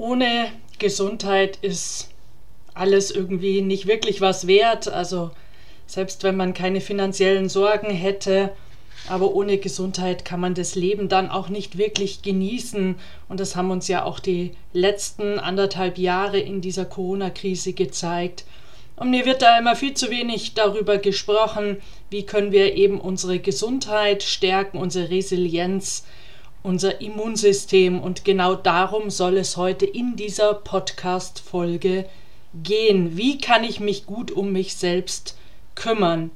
ohne 0.00 0.50
Gesundheit 0.78 1.58
ist 1.60 2.08
alles 2.72 3.10
irgendwie 3.10 3.60
nicht 3.60 3.86
wirklich 3.86 4.20
was 4.20 4.46
wert. 4.46 4.88
Also 4.88 5.30
selbst 5.86 6.22
wenn 6.24 6.36
man 6.36 6.54
keine 6.54 6.80
finanziellen 6.80 7.48
Sorgen 7.48 7.90
hätte, 7.90 8.50
aber 9.08 9.34
ohne 9.34 9.58
Gesundheit 9.58 10.24
kann 10.24 10.40
man 10.40 10.54
das 10.54 10.74
Leben 10.74 11.08
dann 11.08 11.30
auch 11.30 11.48
nicht 11.48 11.78
wirklich 11.78 12.22
genießen. 12.22 12.96
Und 13.28 13.40
das 13.40 13.56
haben 13.56 13.70
uns 13.70 13.88
ja 13.88 14.04
auch 14.04 14.20
die 14.20 14.52
letzten 14.72 15.38
anderthalb 15.38 15.98
Jahre 15.98 16.38
in 16.38 16.60
dieser 16.60 16.84
Corona-Krise 16.84 17.72
gezeigt. 17.72 18.44
Und 18.96 19.10
mir 19.10 19.24
wird 19.24 19.42
da 19.42 19.58
immer 19.58 19.76
viel 19.76 19.94
zu 19.94 20.10
wenig 20.10 20.54
darüber 20.54 20.98
gesprochen, 20.98 21.78
wie 22.10 22.24
können 22.24 22.52
wir 22.52 22.74
eben 22.74 23.00
unsere 23.00 23.38
Gesundheit 23.38 24.22
stärken, 24.22 24.78
unsere 24.78 25.10
Resilienz, 25.10 26.04
unser 26.62 27.00
Immunsystem. 27.00 28.00
Und 28.00 28.24
genau 28.24 28.54
darum 28.54 29.10
soll 29.10 29.36
es 29.36 29.56
heute 29.56 29.86
in 29.86 30.16
dieser 30.16 30.54
Podcast-Folge 30.54 32.06
gehen. 32.54 33.16
Wie 33.16 33.38
kann 33.38 33.64
ich 33.64 33.80
mich 33.80 34.06
gut 34.06 34.30
um 34.30 34.52
mich 34.52 34.76
selbst 34.76 35.36
kümmern? 35.74 36.30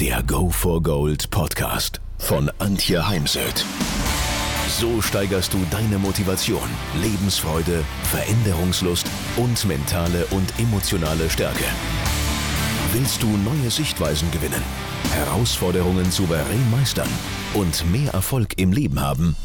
Der 0.00 0.22
Go 0.24 0.50
for 0.50 0.82
Gold 0.82 1.30
Podcast 1.30 2.00
von 2.18 2.50
Antje 2.58 3.06
Heimsöth. 3.06 3.64
So 4.82 5.00
steigerst 5.00 5.54
du 5.54 5.64
deine 5.70 5.96
Motivation, 5.96 6.68
Lebensfreude, 7.00 7.84
Veränderungslust 8.10 9.06
und 9.36 9.64
mentale 9.64 10.26
und 10.32 10.52
emotionale 10.58 11.30
Stärke. 11.30 11.62
Willst 12.92 13.22
du 13.22 13.28
neue 13.28 13.70
Sichtweisen 13.70 14.28
gewinnen, 14.32 14.60
Herausforderungen 15.12 16.10
souverän 16.10 16.68
meistern 16.72 17.08
und 17.54 17.88
mehr 17.92 18.12
Erfolg 18.12 18.54
im 18.56 18.72
Leben 18.72 19.00
haben? 19.00 19.36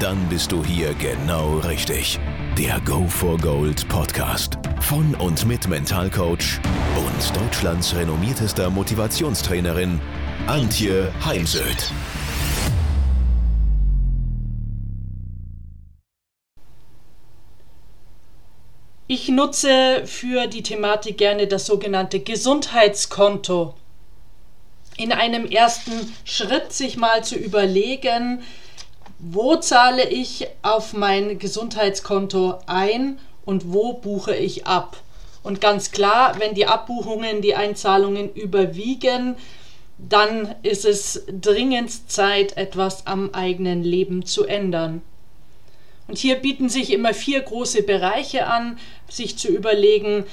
Dann 0.00 0.28
bist 0.28 0.50
du 0.50 0.64
hier 0.64 0.92
genau 0.94 1.58
richtig. 1.58 2.18
Der 2.56 2.80
Go 2.80 3.06
for 3.06 3.38
Gold 3.38 3.88
Podcast 3.88 4.58
von 4.80 5.14
und 5.14 5.46
mit 5.46 5.68
Mentalcoach 5.68 6.58
und 6.96 7.36
Deutschlands 7.40 7.94
renommiertester 7.94 8.68
Motivationstrainerin 8.68 10.00
Antje 10.48 11.12
Heimsöth. 11.24 11.92
Ich 19.10 19.30
nutze 19.30 20.02
für 20.04 20.48
die 20.48 20.62
Thematik 20.62 21.16
gerne 21.16 21.46
das 21.46 21.64
sogenannte 21.64 22.20
Gesundheitskonto. 22.20 23.72
In 24.98 25.12
einem 25.12 25.46
ersten 25.46 26.14
Schritt 26.24 26.74
sich 26.74 26.98
mal 26.98 27.24
zu 27.24 27.34
überlegen, 27.34 28.42
wo 29.18 29.56
zahle 29.56 30.06
ich 30.10 30.46
auf 30.60 30.92
mein 30.92 31.38
Gesundheitskonto 31.38 32.58
ein 32.66 33.18
und 33.46 33.72
wo 33.72 33.94
buche 33.94 34.36
ich 34.36 34.66
ab. 34.66 34.98
Und 35.42 35.62
ganz 35.62 35.90
klar, 35.90 36.38
wenn 36.38 36.54
die 36.54 36.66
Abbuchungen, 36.66 37.40
die 37.40 37.54
Einzahlungen 37.54 38.34
überwiegen, 38.34 39.36
dann 39.96 40.54
ist 40.62 40.84
es 40.84 41.24
dringend 41.28 42.10
Zeit, 42.10 42.58
etwas 42.58 43.06
am 43.06 43.30
eigenen 43.32 43.82
Leben 43.82 44.26
zu 44.26 44.44
ändern. 44.44 45.00
Und 46.08 46.18
hier 46.18 46.36
bieten 46.36 46.70
sich 46.70 46.92
immer 46.92 47.12
vier 47.14 47.40
große 47.40 47.82
Bereiche 47.82 48.46
an, 48.46 48.78
sich 49.08 49.38
zu 49.38 49.48
überlegen, 49.48 50.24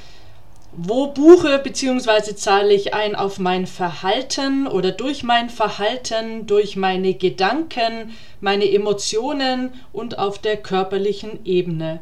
wo 0.71 1.07
buche 1.07 1.59
bzw. 1.59 2.35
zahle 2.35 2.73
ich 2.73 2.93
ein 2.93 3.15
auf 3.15 3.39
mein 3.39 3.67
Verhalten 3.67 4.67
oder 4.67 4.91
durch 4.91 5.23
mein 5.23 5.49
Verhalten, 5.49 6.47
durch 6.47 6.75
meine 6.75 7.13
Gedanken, 7.13 8.13
meine 8.41 8.69
Emotionen 8.69 9.73
und 9.93 10.17
auf 10.17 10.39
der 10.39 10.57
körperlichen 10.57 11.45
Ebene. 11.45 12.01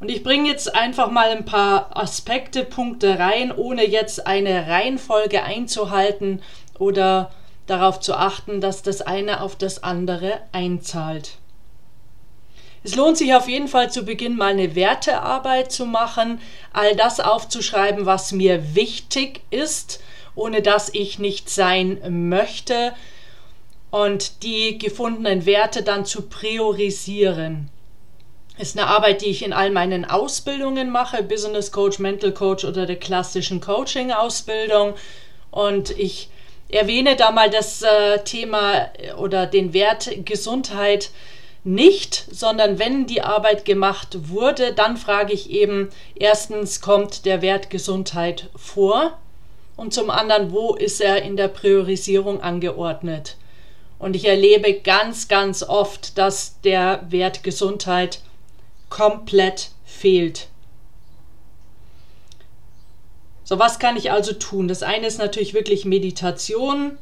Und 0.00 0.10
ich 0.10 0.22
bringe 0.22 0.48
jetzt 0.48 0.74
einfach 0.74 1.10
mal 1.10 1.30
ein 1.30 1.44
paar 1.44 1.96
Aspekte, 1.96 2.64
Punkte 2.64 3.18
rein, 3.18 3.52
ohne 3.52 3.84
jetzt 3.84 4.26
eine 4.28 4.68
Reihenfolge 4.68 5.42
einzuhalten 5.42 6.40
oder 6.78 7.32
darauf 7.66 7.98
zu 7.98 8.14
achten, 8.14 8.60
dass 8.60 8.82
das 8.82 9.02
eine 9.02 9.42
auf 9.42 9.56
das 9.56 9.82
andere 9.82 10.40
einzahlt. 10.52 11.38
Es 12.88 12.94
lohnt 12.94 13.18
sich 13.18 13.34
auf 13.34 13.50
jeden 13.50 13.68
Fall 13.68 13.92
zu 13.92 14.04
Beginn 14.04 14.34
mal 14.34 14.46
eine 14.46 14.74
Wertearbeit 14.74 15.70
zu 15.70 15.84
machen, 15.84 16.40
all 16.72 16.96
das 16.96 17.20
aufzuschreiben, 17.20 18.06
was 18.06 18.32
mir 18.32 18.74
wichtig 18.74 19.42
ist, 19.50 20.00
ohne 20.34 20.62
dass 20.62 20.88
ich 20.94 21.18
nicht 21.18 21.50
sein 21.50 21.98
möchte 22.30 22.94
und 23.90 24.42
die 24.42 24.78
gefundenen 24.78 25.44
Werte 25.44 25.82
dann 25.82 26.06
zu 26.06 26.30
priorisieren. 26.30 27.68
Ist 28.56 28.78
eine 28.78 28.86
Arbeit, 28.86 29.20
die 29.20 29.26
ich 29.26 29.44
in 29.44 29.52
all 29.52 29.70
meinen 29.70 30.06
Ausbildungen 30.06 30.88
mache, 30.88 31.22
Business 31.22 31.70
Coach, 31.70 31.98
Mental 31.98 32.32
Coach 32.32 32.64
oder 32.64 32.86
der 32.86 32.96
klassischen 32.96 33.60
Coaching-Ausbildung. 33.60 34.94
Und 35.50 35.90
ich 35.90 36.30
erwähne 36.70 37.16
da 37.16 37.32
mal 37.32 37.50
das 37.50 37.82
äh, 37.82 38.24
Thema 38.24 38.88
oder 39.18 39.44
den 39.44 39.74
Wert 39.74 40.08
Gesundheit 40.24 41.10
nicht, 41.68 42.26
sondern 42.30 42.78
wenn 42.78 43.06
die 43.06 43.20
Arbeit 43.20 43.64
gemacht 43.64 44.28
wurde, 44.28 44.72
dann 44.72 44.96
frage 44.96 45.32
ich 45.32 45.50
eben, 45.50 45.90
erstens 46.14 46.80
kommt 46.80 47.26
der 47.26 47.42
Wert 47.42 47.68
Gesundheit 47.68 48.48
vor 48.56 49.18
und 49.76 49.92
zum 49.92 50.10
anderen, 50.10 50.50
wo 50.50 50.74
ist 50.74 51.00
er 51.00 51.22
in 51.22 51.36
der 51.36 51.48
Priorisierung 51.48 52.40
angeordnet. 52.40 53.36
Und 53.98 54.16
ich 54.16 54.24
erlebe 54.24 54.80
ganz, 54.80 55.28
ganz 55.28 55.62
oft, 55.62 56.16
dass 56.16 56.60
der 56.62 57.04
Wert 57.10 57.44
Gesundheit 57.44 58.20
komplett 58.88 59.70
fehlt. 59.84 60.48
So, 63.44 63.58
was 63.58 63.78
kann 63.78 63.96
ich 63.96 64.10
also 64.10 64.32
tun? 64.32 64.68
Das 64.68 64.82
eine 64.82 65.06
ist 65.06 65.18
natürlich 65.18 65.54
wirklich 65.54 65.84
Meditation 65.84 66.96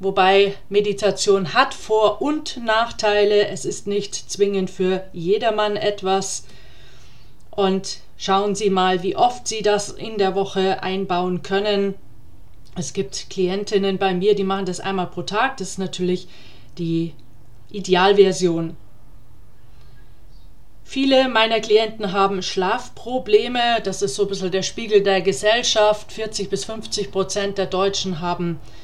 wobei 0.00 0.54
Meditation 0.68 1.54
hat 1.54 1.74
Vor- 1.74 2.20
und 2.22 2.60
Nachteile. 2.64 3.48
Es 3.48 3.64
ist 3.64 3.86
nicht 3.86 4.14
zwingend 4.14 4.70
für 4.70 5.04
jedermann 5.12 5.76
etwas. 5.76 6.44
Und 7.50 7.98
schauen 8.16 8.54
Sie 8.54 8.70
mal, 8.70 9.02
wie 9.02 9.16
oft 9.16 9.46
Sie 9.46 9.62
das 9.62 9.90
in 9.90 10.18
der 10.18 10.34
Woche 10.34 10.82
einbauen 10.82 11.42
können. 11.42 11.94
Es 12.76 12.92
gibt 12.92 13.30
Klientinnen 13.30 13.98
bei 13.98 14.14
mir, 14.14 14.34
die 14.34 14.44
machen 14.44 14.66
das 14.66 14.80
einmal 14.80 15.06
pro 15.06 15.22
Tag. 15.22 15.58
Das 15.58 15.70
ist 15.70 15.78
natürlich 15.78 16.26
die 16.76 17.14
Idealversion. 17.70 18.76
Viele 20.82 21.28
meiner 21.28 21.60
Klienten 21.60 22.12
haben 22.12 22.42
Schlafprobleme. 22.42 23.80
Das 23.84 24.02
ist 24.02 24.16
so 24.16 24.22
ein 24.22 24.28
bisschen 24.28 24.50
der 24.50 24.62
Spiegel 24.62 25.02
der 25.02 25.22
Gesellschaft. 25.22 26.12
40 26.12 26.50
bis 26.50 26.64
50 26.64 27.10
Prozent 27.10 27.58
der 27.58 27.66
Deutschen 27.66 28.20
haben 28.20 28.44
Schlafprobleme. 28.44 28.83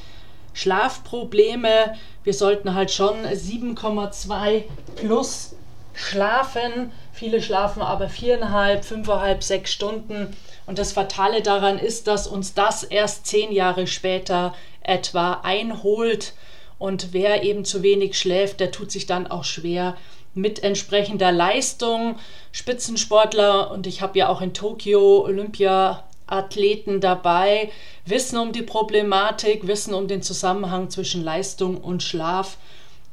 Wir 0.53 2.33
sollten 2.33 2.73
halt 2.73 2.91
schon 2.91 3.25
7,2 3.25 4.63
plus 4.95 5.55
schlafen. 5.93 6.91
Viele 7.13 7.41
schlafen 7.41 7.81
aber 7.81 8.09
viereinhalb, 8.09 8.85
fünfeinhalb, 8.85 9.43
sechs 9.43 9.71
Stunden. 9.71 10.35
Und 10.65 10.79
das 10.79 10.93
Fatale 10.93 11.41
daran 11.41 11.79
ist, 11.79 12.07
dass 12.07 12.27
uns 12.27 12.53
das 12.53 12.83
erst 12.83 13.27
zehn 13.27 13.51
Jahre 13.51 13.87
später 13.87 14.53
etwa 14.81 15.41
einholt. 15.43 16.33
Und 16.79 17.13
wer 17.13 17.43
eben 17.43 17.65
zu 17.65 17.83
wenig 17.83 18.17
schläft, 18.17 18.59
der 18.59 18.71
tut 18.71 18.91
sich 18.91 19.05
dann 19.05 19.27
auch 19.27 19.43
schwer 19.43 19.95
mit 20.33 20.63
entsprechender 20.63 21.31
Leistung. 21.31 22.17
Spitzensportler, 22.51 23.71
und 23.71 23.85
ich 23.85 24.01
habe 24.01 24.17
ja 24.17 24.29
auch 24.29 24.41
in 24.41 24.53
Tokio 24.53 25.23
Olympia 25.23 26.03
Athleten 26.31 27.01
dabei, 27.01 27.71
wissen 28.05 28.37
um 28.37 28.51
die 28.51 28.61
Problematik, 28.61 29.67
wissen 29.67 29.93
um 29.93 30.07
den 30.07 30.21
Zusammenhang 30.21 30.89
zwischen 30.89 31.23
Leistung 31.23 31.77
und 31.77 32.03
Schlaf. 32.03 32.57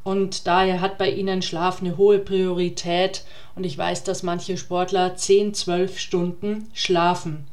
Und 0.04 0.46
daher 0.46 0.80
hat 0.80 0.96
bei 0.96 1.10
ihnen 1.10 1.42
Schlaf 1.42 1.80
eine 1.80 1.96
hohe 1.96 2.18
Priorität. 2.18 3.24
Und 3.54 3.64
ich 3.64 3.76
weiß, 3.76 4.04
dass 4.04 4.22
manche 4.22 4.56
Sportler 4.56 5.16
10, 5.16 5.52
12 5.54 5.98
Stunden 5.98 6.70
schlafen. 6.72 7.46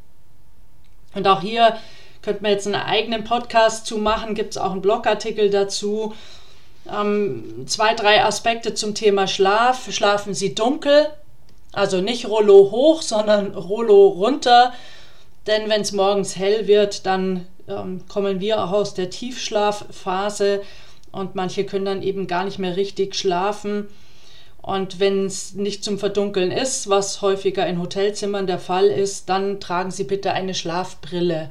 Und 1.13 1.27
auch 1.27 1.41
hier 1.41 1.77
könnte 2.21 2.43
man 2.43 2.51
jetzt 2.51 2.65
einen 2.65 2.75
eigenen 2.75 3.23
Podcast 3.23 3.85
zu 3.85 3.97
machen, 3.97 4.35
gibt 4.35 4.51
es 4.51 4.57
auch 4.57 4.71
einen 4.71 4.81
Blogartikel 4.81 5.49
dazu. 5.49 6.13
Ähm, 6.91 7.65
zwei, 7.67 7.93
drei 7.93 8.23
Aspekte 8.23 8.73
zum 8.73 8.95
Thema 8.95 9.27
Schlaf. 9.27 9.91
Schlafen 9.91 10.33
Sie 10.33 10.55
dunkel, 10.55 11.07
also 11.71 12.01
nicht 12.01 12.27
Rollo 12.27 12.71
hoch, 12.71 13.01
sondern 13.01 13.53
Rollo 13.53 14.07
runter. 14.07 14.73
Denn 15.47 15.69
wenn 15.69 15.81
es 15.81 15.91
morgens 15.91 16.35
hell 16.35 16.67
wird, 16.67 17.05
dann 17.05 17.45
ähm, 17.67 18.01
kommen 18.07 18.39
wir 18.39 18.63
auch 18.63 18.71
aus 18.71 18.93
der 18.93 19.09
Tiefschlafphase 19.09 20.61
und 21.11 21.35
manche 21.35 21.65
können 21.65 21.85
dann 21.85 22.03
eben 22.03 22.27
gar 22.27 22.45
nicht 22.45 22.59
mehr 22.59 22.75
richtig 22.75 23.15
schlafen. 23.15 23.87
Und 24.61 24.99
wenn 24.99 25.25
es 25.27 25.53
nicht 25.53 25.83
zum 25.83 25.99
Verdunkeln 25.99 26.51
ist, 26.51 26.89
was 26.89 27.21
häufiger 27.21 27.67
in 27.67 27.79
Hotelzimmern 27.79 28.47
der 28.47 28.57
Fall 28.57 28.87
ist, 28.87 29.29
dann 29.29 29.59
tragen 29.59 29.91
Sie 29.91 30.05
bitte 30.05 30.31
eine 30.31 30.55
Schlafbrille. 30.55 31.49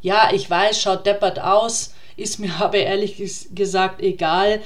Ja, 0.00 0.30
ich 0.32 0.48
weiß, 0.48 0.80
schaut 0.80 1.06
deppert 1.06 1.40
aus, 1.40 1.94
ist 2.16 2.38
mir 2.38 2.52
aber 2.60 2.78
ehrlich 2.78 3.16
gesagt 3.54 4.00
egal, 4.00 4.60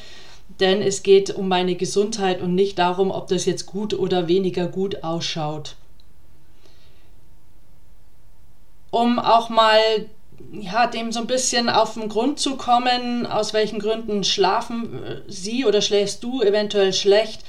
denn 0.58 0.82
es 0.82 1.02
geht 1.02 1.30
um 1.30 1.48
meine 1.48 1.74
Gesundheit 1.76 2.42
und 2.42 2.54
nicht 2.54 2.78
darum, 2.78 3.10
ob 3.10 3.28
das 3.28 3.46
jetzt 3.46 3.64
gut 3.64 3.94
oder 3.94 4.28
weniger 4.28 4.66
gut 4.66 5.02
ausschaut. 5.02 5.76
Um 8.90 9.18
auch 9.18 9.48
mal 9.48 9.78
ja, 10.52 10.86
dem 10.86 11.12
so 11.12 11.20
ein 11.20 11.26
bisschen 11.26 11.68
auf 11.68 11.94
den 11.94 12.08
Grund 12.08 12.40
zu 12.40 12.56
kommen, 12.56 13.26
aus 13.26 13.52
welchen 13.52 13.78
Gründen 13.78 14.24
schlafen 14.24 15.04
äh, 15.04 15.20
Sie 15.28 15.64
oder 15.64 15.80
schläfst 15.80 16.24
du 16.24 16.42
eventuell 16.42 16.92
schlecht, 16.92 17.44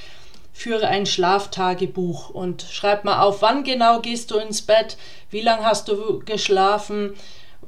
führe 0.54 0.88
ein 0.88 1.06
Schlaftagebuch 1.06 2.30
und 2.30 2.62
schreib 2.70 3.04
mal 3.04 3.22
auf, 3.22 3.42
wann 3.42 3.64
genau 3.64 4.00
gehst 4.00 4.32
du 4.32 4.38
ins 4.38 4.62
Bett, 4.62 4.98
wie 5.30 5.42
lange 5.42 5.66
hast 5.66 5.88
du 5.88 6.20
geschlafen, 6.20 7.14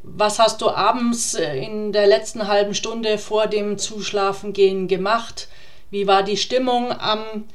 was 0.04 0.38
hast 0.38 0.62
du 0.62 0.70
abends 0.70 1.34
äh, 1.34 1.58
in 1.58 1.92
der 1.94 2.08
letzten 2.08 2.48
halben 2.48 2.76
Stunde 2.76 3.18
vor 3.18 3.48
dem 3.48 3.78
Zuschlafengehen 3.78 4.88
gemacht, 4.88 5.48
wie 5.90 6.08
war 6.08 6.24
die 6.24 6.38
Stimmung 6.38 6.92
am 6.92 7.46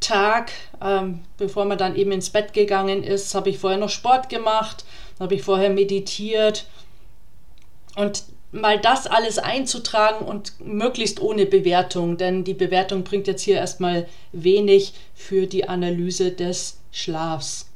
Tag, 0.00 0.50
ähm, 0.82 1.20
bevor 1.38 1.64
man 1.64 1.78
dann 1.78 1.94
eben 1.94 2.10
ins 2.10 2.30
Bett 2.30 2.52
gegangen 2.52 3.04
ist, 3.04 3.34
habe 3.34 3.50
ich 3.50 3.58
vorher 3.58 3.78
noch 3.78 3.88
Sport 3.88 4.28
gemacht, 4.28 4.84
habe 5.20 5.34
ich 5.34 5.42
vorher 5.42 5.70
meditiert 5.70 6.66
und 7.96 8.24
mal 8.52 8.78
das 8.78 9.06
alles 9.06 9.38
einzutragen 9.38 10.26
und 10.26 10.60
möglichst 10.60 11.20
ohne 11.20 11.46
Bewertung, 11.46 12.18
denn 12.18 12.44
die 12.44 12.54
Bewertung 12.54 13.02
bringt 13.02 13.26
jetzt 13.26 13.42
hier 13.42 13.56
erstmal 13.56 14.06
wenig 14.32 14.92
für 15.14 15.46
die 15.46 15.68
Analyse 15.68 16.32
des 16.32 16.78
Schlafs. 16.92 17.68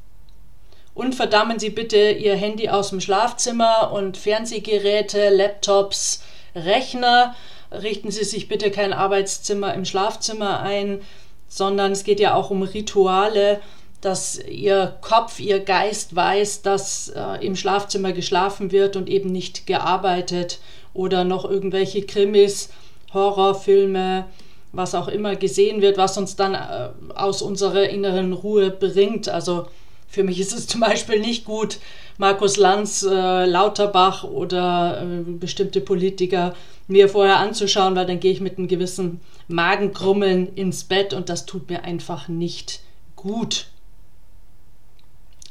Und 0.95 1.15
verdammen 1.15 1.59
Sie 1.59 1.71
bitte 1.71 2.13
Ihr 2.13 2.37
Handy 2.37 2.69
aus 2.69 2.91
dem 2.91 3.01
Schlafzimmer 3.01 3.93
und 3.93 4.17
Fernsehgeräte, 4.17 5.29
Laptops, 5.29 6.23
Rechner. 6.55 7.35
Richten 7.71 8.11
Sie 8.11 8.25
sich 8.25 8.49
bitte 8.49 8.71
kein 8.71 8.95
Arbeitszimmer 8.95 9.75
im 9.75 9.85
Schlafzimmer 9.85 10.61
ein, 10.61 11.03
sondern 11.49 11.93
es 11.93 12.05
geht 12.05 12.19
ja 12.19 12.35
auch 12.35 12.51
um 12.51 12.63
Rituale 12.63 13.61
dass 14.01 14.39
ihr 14.39 14.97
Kopf, 15.01 15.41
ihr 15.41 15.61
Geist 15.61 16.15
weiß, 16.15 16.63
dass 16.63 17.09
äh, 17.09 17.45
im 17.45 17.57
Schlafzimmer 17.57 18.13
geschlafen 18.13 18.73
wird 18.73 18.97
und 18.97 19.09
eben 19.09 19.33
nicht 19.33 19.67
gearbeitet 19.67 20.61
oder 20.95 21.25
noch 21.25 21.45
irgendwelche 21.45 22.03
Krimis, 22.03 22.71
Horrorfilme, 23.13 24.27
was 24.73 24.95
auch 24.95 25.09
immer 25.09 25.37
gesehen 25.37 25.81
wird, 25.81 25.97
was 25.99 26.19
uns 26.19 26.37
dann 26.37 26.55
äh, 26.55 26.91
aus 27.15 27.43
unserer 27.43 27.89
inneren 27.89 28.33
Ruhe 28.33 28.71
bringt. 28.71 29.29
Also 29.29 29.67
für 30.09 30.23
mich 30.23 30.39
ist 30.41 30.53
es 30.53 30.67
zum 30.67 30.81
Beispiel 30.81 31.21
nicht 31.21 31.45
gut, 31.45 31.79
Markus 32.19 32.57
Lanz, 32.57 33.03
äh, 33.03 33.45
Lauterbach 33.47 34.25
oder 34.25 35.03
äh, 35.03 35.31
bestimmte 35.31 35.81
Politiker 35.81 36.55
mir 36.89 37.09
vorher 37.09 37.39
anzuschauen, 37.39 37.97
weil 37.97 38.07
dann 38.07 38.21
gehe 38.21 38.33
ich 38.33 38.41
mit 38.41 38.59
einem 38.59 38.69
gewissen 38.69 39.21
Magenkrummeln 39.49 40.55
ins 40.55 40.85
Bett 40.85 41.13
und 41.13 41.29
das 41.29 41.47
tut 41.47 41.69
mir 41.69 41.85
einfach 41.85 42.29
nicht 42.29 42.81
gut. 43.17 43.67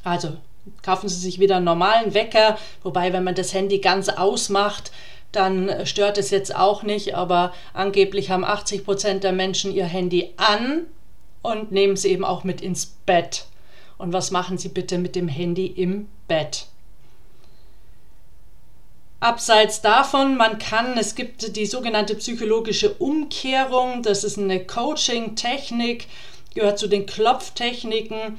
Also 0.06 0.38
kaufen 0.84 1.10
Sie 1.10 1.20
sich 1.20 1.40
wieder 1.40 1.58
einen 1.58 1.66
normalen 1.66 2.14
Wecker, 2.14 2.58
wobei 2.84 3.12
wenn 3.12 3.24
man 3.24 3.36
das 3.36 3.54
Handy 3.54 3.80
ganz 3.80 4.08
ausmacht, 4.08 4.92
dann 5.32 5.86
stört 5.86 6.18
es 6.18 6.30
jetzt 6.30 6.56
auch 6.56 6.84
nicht, 6.84 7.16
aber 7.16 7.54
angeblich 7.74 8.30
haben 8.30 8.46
80 8.46 8.86
Prozent 8.86 9.24
der 9.26 9.34
Menschen 9.34 9.74
ihr 9.74 9.86
Handy 9.86 10.34
an 10.38 10.86
und 11.42 11.72
nehmen 11.72 11.94
es 11.94 12.06
eben 12.06 12.24
auch 12.24 12.44
mit 12.44 12.62
ins 12.62 12.86
Bett. 13.06 13.48
Und 13.98 14.14
was 14.14 14.32
machen 14.32 14.58
Sie 14.58 14.70
bitte 14.70 14.98
mit 14.98 15.16
dem 15.16 15.28
Handy 15.28 15.66
im 15.66 16.08
Bett? 16.28 16.68
Abseits 19.20 19.82
davon, 19.82 20.38
man 20.38 20.60
kann, 20.60 20.98
es 20.98 21.16
gibt 21.16 21.56
die 21.56 21.66
sogenannte 21.66 22.16
psychologische 22.16 22.94
Umkehrung, 22.94 24.04
das 24.04 24.24
ist 24.24 24.38
eine 24.38 24.64
Coaching-Technik, 24.64 26.08
gehört 26.54 26.78
zu 26.78 26.88
den 26.88 27.08
Klopftechniken 27.08 28.38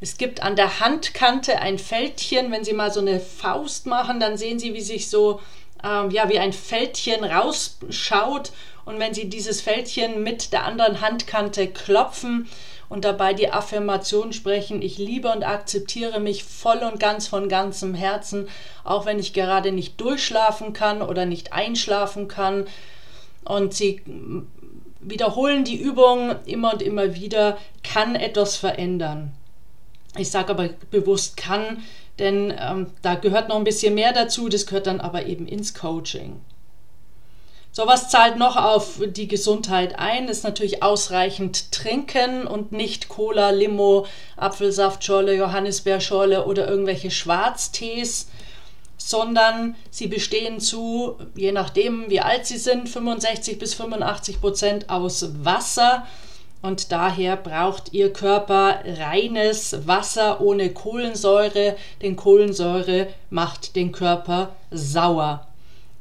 es 0.00 0.18
gibt 0.18 0.42
an 0.42 0.56
der 0.56 0.80
Handkante 0.80 1.58
ein 1.58 1.78
Fältchen. 1.78 2.52
Wenn 2.52 2.64
Sie 2.64 2.74
mal 2.74 2.92
so 2.92 3.00
eine 3.00 3.20
Faust 3.20 3.86
machen, 3.86 4.20
dann 4.20 4.36
sehen 4.36 4.58
Sie, 4.58 4.74
wie 4.74 4.82
sich 4.82 5.08
so 5.08 5.40
ähm, 5.82 6.10
ja, 6.10 6.28
wie 6.28 6.38
ein 6.38 6.52
Fältchen 6.52 7.24
rausschaut. 7.24 8.52
Und 8.84 8.98
wenn 8.98 9.14
Sie 9.14 9.28
dieses 9.28 9.60
Fältchen 9.60 10.22
mit 10.22 10.52
der 10.52 10.64
anderen 10.64 11.00
Handkante 11.00 11.66
klopfen 11.66 12.48
und 12.88 13.04
dabei 13.04 13.32
die 13.34 13.50
Affirmation 13.50 14.32
sprechen, 14.32 14.82
ich 14.82 14.98
liebe 14.98 15.30
und 15.32 15.44
akzeptiere 15.44 16.20
mich 16.20 16.44
voll 16.44 16.78
und 16.78 17.00
ganz 17.00 17.26
von 17.26 17.48
ganzem 17.48 17.94
Herzen, 17.94 18.48
auch 18.84 19.06
wenn 19.06 19.18
ich 19.18 19.32
gerade 19.32 19.72
nicht 19.72 20.00
durchschlafen 20.00 20.72
kann 20.72 21.02
oder 21.02 21.24
nicht 21.26 21.52
einschlafen 21.52 22.28
kann. 22.28 22.66
Und 23.44 23.74
Sie 23.74 24.02
wiederholen 25.00 25.64
die 25.64 25.80
Übung 25.80 26.34
immer 26.44 26.74
und 26.74 26.82
immer 26.82 27.14
wieder, 27.14 27.58
kann 27.82 28.14
etwas 28.14 28.56
verändern. 28.56 29.32
Ich 30.18 30.30
sage 30.30 30.50
aber 30.50 30.70
bewusst 30.90 31.36
kann, 31.36 31.82
denn 32.18 32.54
ähm, 32.58 32.86
da 33.02 33.14
gehört 33.14 33.48
noch 33.48 33.56
ein 33.56 33.64
bisschen 33.64 33.94
mehr 33.94 34.12
dazu, 34.12 34.48
das 34.48 34.66
gehört 34.66 34.86
dann 34.86 35.00
aber 35.00 35.26
eben 35.26 35.46
ins 35.46 35.74
Coaching. 35.74 36.40
So 37.76 37.86
was 37.86 38.08
zahlt 38.08 38.38
noch 38.38 38.56
auf 38.56 39.02
die 39.06 39.28
Gesundheit 39.28 39.98
ein, 39.98 40.28
ist 40.28 40.44
natürlich 40.44 40.82
ausreichend 40.82 41.72
trinken 41.72 42.46
und 42.46 42.72
nicht 42.72 43.10
Cola, 43.10 43.50
Limo, 43.50 44.06
Apfelsaftschorle, 44.38 45.34
Johannisbeerschorle 45.34 46.46
oder 46.46 46.66
irgendwelche 46.68 47.10
Schwarztees, 47.10 48.28
sondern 48.96 49.76
sie 49.90 50.06
bestehen 50.06 50.58
zu, 50.58 51.18
je 51.34 51.52
nachdem 51.52 52.08
wie 52.08 52.20
alt 52.20 52.46
sie 52.46 52.56
sind, 52.56 52.88
65 52.88 53.58
bis 53.58 53.74
85 53.74 54.40
Prozent 54.40 54.88
aus 54.88 55.44
Wasser 55.44 56.06
und 56.66 56.90
daher 56.90 57.36
braucht 57.36 57.92
Ihr 57.92 58.12
Körper 58.12 58.80
reines 58.84 59.86
Wasser 59.86 60.40
ohne 60.40 60.70
Kohlensäure, 60.70 61.76
denn 62.02 62.16
Kohlensäure 62.16 63.06
macht 63.30 63.76
den 63.76 63.92
Körper 63.92 64.56
sauer. 64.72 65.46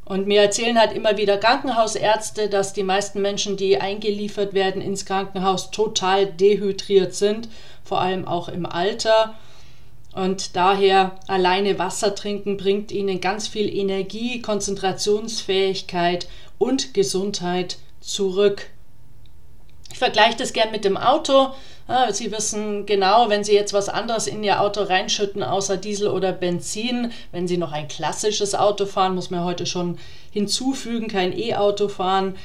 Und 0.06 0.26
mir 0.26 0.42
erzählen 0.42 0.80
halt 0.80 0.94
immer 0.94 1.18
wieder 1.18 1.38
Krankenhausärzte, 1.38 2.50
dass 2.50 2.74
die 2.74 2.84
meisten 2.84 3.22
Menschen, 3.22 3.58
die 3.58 3.80
eingeliefert 3.80 4.54
werden 4.56 4.82
ins 4.82 5.06
Krankenhaus, 5.06 5.70
total 5.70 6.26
dehydriert 6.26 7.14
sind, 7.14 7.48
vor 7.84 8.02
allem 8.02 8.28
auch 8.28 8.50
im 8.50 8.66
Alter. 8.66 9.36
Und 10.14 10.56
daher 10.56 11.20
alleine 11.28 11.78
Wasser 11.78 12.16
trinken 12.16 12.58
bringt 12.58 12.92
ihnen 12.92 13.22
ganz 13.22 13.48
viel 13.48 13.72
Energie, 13.72 14.42
Konzentrationsfähigkeit 14.42 16.28
und 16.58 16.96
Gesundheit 16.96 17.78
zurück. 18.00 18.70
Ich 19.96 20.00
vergleiche 20.00 20.36
das 20.36 20.52
gern 20.52 20.72
mit 20.72 20.84
dem 20.84 20.98
Auto. 20.98 21.52
Sie 22.12 22.30
wissen 22.30 22.86
genau, 22.86 23.30
wenn 23.30 23.46
Sie 23.46 23.54
jetzt 23.54 23.72
was 23.72 23.88
anderes 23.88 24.28
in 24.28 24.44
Ihr 24.44 24.60
Auto 24.60 24.82
reinschütten, 24.82 25.42
außer 25.42 25.78
Diesel 25.78 26.10
oder 26.10 26.34
Benzin, 26.34 27.14
wenn 27.32 27.48
Sie 27.48 27.56
noch 27.56 27.72
ein 27.72 27.88
klassisches 27.88 28.56
Auto 28.56 28.88
fahren, 28.88 29.16
muss 29.16 29.30
man 29.30 29.46
heute 29.46 29.66
schon 29.66 29.98
hinzufügen, 30.32 31.08
kein 31.08 31.32
E-Auto 31.32 31.88
fahren, 31.88 32.36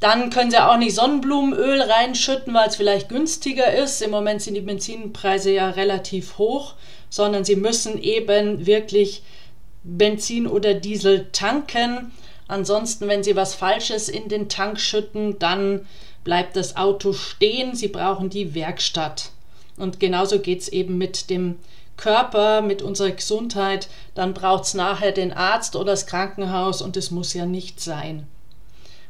dann 0.00 0.30
können 0.30 0.50
Sie 0.50 0.56
auch 0.56 0.78
nicht 0.78 0.94
Sonnenblumenöl 0.94 1.82
reinschütten, 1.82 2.54
weil 2.54 2.68
es 2.68 2.76
vielleicht 2.76 3.10
günstiger 3.10 3.70
ist. 3.74 4.00
Im 4.00 4.10
Moment 4.10 4.40
sind 4.40 4.54
die 4.54 4.62
Benzinpreise 4.62 5.52
ja 5.52 5.68
relativ 5.68 6.38
hoch, 6.38 6.76
sondern 7.10 7.44
Sie 7.44 7.56
müssen 7.56 8.00
eben 8.00 8.64
wirklich 8.64 9.22
Benzin 9.84 10.46
oder 10.46 10.72
Diesel 10.72 11.26
tanken. 11.30 12.10
Ansonsten, 12.46 13.06
wenn 13.06 13.22
Sie 13.22 13.36
was 13.36 13.54
Falsches 13.54 14.08
in 14.08 14.30
den 14.30 14.48
Tank 14.48 14.80
schütten, 14.80 15.38
dann 15.38 15.86
bleibt 16.28 16.56
das 16.56 16.76
Auto 16.76 17.14
stehen, 17.14 17.74
sie 17.74 17.88
brauchen 17.88 18.28
die 18.28 18.54
Werkstatt. 18.54 19.30
Und 19.78 19.98
genauso 19.98 20.40
geht 20.40 20.60
es 20.60 20.68
eben 20.68 20.98
mit 20.98 21.30
dem 21.30 21.56
Körper, 21.96 22.60
mit 22.60 22.82
unserer 22.82 23.12
Gesundheit, 23.12 23.88
dann 24.14 24.34
braucht 24.34 24.64
es 24.64 24.74
nachher 24.74 25.12
den 25.12 25.32
Arzt 25.32 25.74
oder 25.74 25.92
das 25.92 26.04
Krankenhaus 26.04 26.82
und 26.82 26.98
es 26.98 27.10
muss 27.10 27.32
ja 27.32 27.46
nicht 27.46 27.80
sein. 27.80 28.26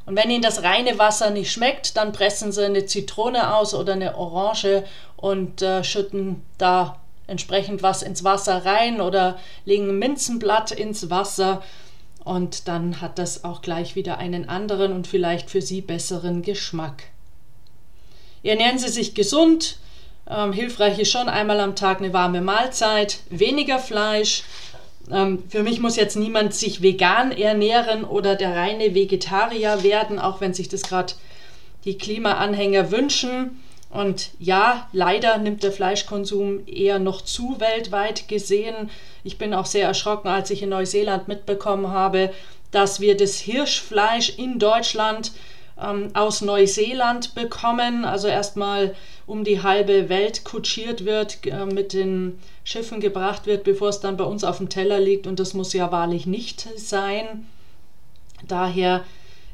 Und 0.07 0.15
wenn 0.15 0.31
Ihnen 0.31 0.43
das 0.43 0.63
reine 0.63 0.97
Wasser 1.01 1.31
nicht 1.31 1.51
schmeckt, 1.51 1.97
dann 1.97 2.13
pressen 2.13 2.53
Sie 2.53 2.65
eine 2.65 2.87
Zitrone 2.87 3.53
aus 3.57 3.75
oder 3.75 3.95
eine 3.95 4.17
Orange 4.17 4.85
und 5.17 5.61
äh, 5.61 5.83
schütten 5.83 6.45
da 6.57 7.01
entsprechend 7.27 7.83
was 7.83 8.03
ins 8.05 8.23
Wasser 8.23 8.65
rein 8.65 9.01
oder 9.01 9.41
legen 9.65 9.89
ein 9.89 9.99
Minzenblatt 9.99 10.71
ins 10.71 11.11
Wasser 11.11 11.65
und 12.29 12.69
dann 12.69 13.01
hat 13.01 13.19
das 13.19 13.43
auch 13.43 13.63
gleich 13.63 13.97
wieder 13.97 14.19
einen 14.19 14.51
anderen 14.51 14.93
und 14.93 15.07
vielleicht 15.07 15.49
für 15.49 15.63
Sie 15.63 15.81
besseren 15.81 16.43
Geschmack. 16.43 17.05
Ernähren 18.43 18.79
Sie 18.79 18.91
sich 18.91 19.15
gesund. 19.15 19.79
Ähm, 20.29 20.53
hilfreich 20.53 20.99
ist 20.99 21.11
schon 21.11 21.31
einmal 21.31 21.59
am 21.59 21.75
Tag 21.75 22.01
eine 22.01 22.13
warme 22.13 22.43
Mahlzeit, 22.43 23.21
weniger 23.31 23.79
Fleisch. 23.79 24.43
Ähm, 25.11 25.43
für 25.49 25.63
mich 25.63 25.81
muss 25.81 25.97
jetzt 25.97 26.17
niemand 26.17 26.53
sich 26.53 26.83
vegan 26.83 27.33
ernähren 27.33 28.05
oder 28.05 28.37
der 28.37 28.55
reine 28.55 28.95
Vegetarier 28.95 29.83
werden, 29.83 30.19
auch 30.19 30.43
wenn 30.43 30.53
sich 30.53 30.69
das 30.69 30.83
gerade 30.83 31.15
die 31.87 31.97
Klimaanhänger 31.97 32.91
wünschen. 32.91 33.59
Und 33.91 34.31
ja, 34.39 34.87
leider 34.93 35.39
nimmt 35.39 35.63
der 35.63 35.73
Fleischkonsum 35.73 36.67
eher 36.67 36.99
noch 36.99 37.23
zu 37.23 37.57
weltweit 37.59 38.29
gesehen. 38.29 38.91
Ich 39.25 39.39
bin 39.39 39.55
auch 39.55 39.67
sehr 39.67 39.87
erschrocken, 39.87 40.29
als 40.29 40.51
ich 40.51 40.63
in 40.63 40.69
Neuseeland 40.69 41.27
mitbekommen 41.27 41.89
habe, 41.89 42.31
dass 42.71 43.01
wir 43.01 43.17
das 43.17 43.39
Hirschfleisch 43.39 44.37
in 44.37 44.59
Deutschland 44.59 45.33
ähm, 45.83 46.11
aus 46.13 46.43
Neuseeland 46.43 47.35
bekommen. 47.35 48.05
Also 48.05 48.29
erstmal 48.29 48.95
um 49.27 49.43
die 49.45 49.63
halbe 49.63 50.11
Welt 50.11 50.45
kutschiert 50.45 51.07
wird, 51.07 51.47
äh, 51.47 51.65
mit 51.65 51.95
den 51.95 52.39
Schiffen 52.65 53.01
gebracht 53.01 53.47
wird, 53.47 53.65
bevor 53.65 53.89
es 53.89 54.01
dann 54.01 54.19
bei 54.19 54.25
uns 54.25 54.45
auf 54.45 54.59
dem 54.59 54.69
Teller 54.69 55.01
liegt. 55.01 55.27
Und 55.27 55.41
das 55.41 55.55
muss 55.55 55.73
ja 55.73 55.91
wahrlich 55.91 56.27
nicht 56.27 56.69
sein. 56.77 57.47
Daher 58.47 59.03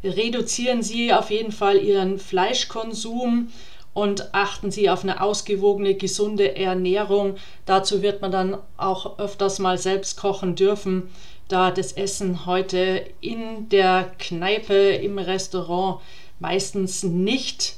reduzieren 0.02 0.82
Sie 0.82 1.12
auf 1.12 1.30
jeden 1.30 1.52
Fall 1.52 1.78
Ihren 1.78 2.18
Fleischkonsum 2.18 3.48
und 3.94 4.34
achten 4.34 4.70
Sie 4.70 4.90
auf 4.90 5.04
eine 5.04 5.22
ausgewogene, 5.22 5.94
gesunde 5.94 6.56
Ernährung. 6.56 7.36
Dazu 7.64 8.02
wird 8.02 8.20
man 8.20 8.32
dann 8.32 8.58
auch 8.76 9.18
öfters 9.18 9.58
mal 9.58 9.78
selbst 9.78 10.18
kochen 10.18 10.56
dürfen, 10.56 11.08
da 11.48 11.70
das 11.70 11.92
Essen 11.92 12.46
heute 12.46 13.06
in 13.20 13.68
der 13.68 14.10
Kneipe, 14.18 14.74
im 14.74 15.18
Restaurant 15.18 16.00
meistens 16.40 17.02
nicht 17.04 17.76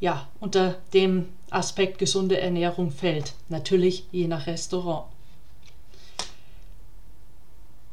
ja, 0.00 0.28
unter 0.38 0.76
dem 0.94 1.28
Aspekt 1.50 1.98
gesunde 1.98 2.38
Ernährung 2.38 2.90
fällt. 2.90 3.34
Natürlich 3.48 4.04
je 4.12 4.28
nach 4.28 4.46
Restaurant. 4.46 5.04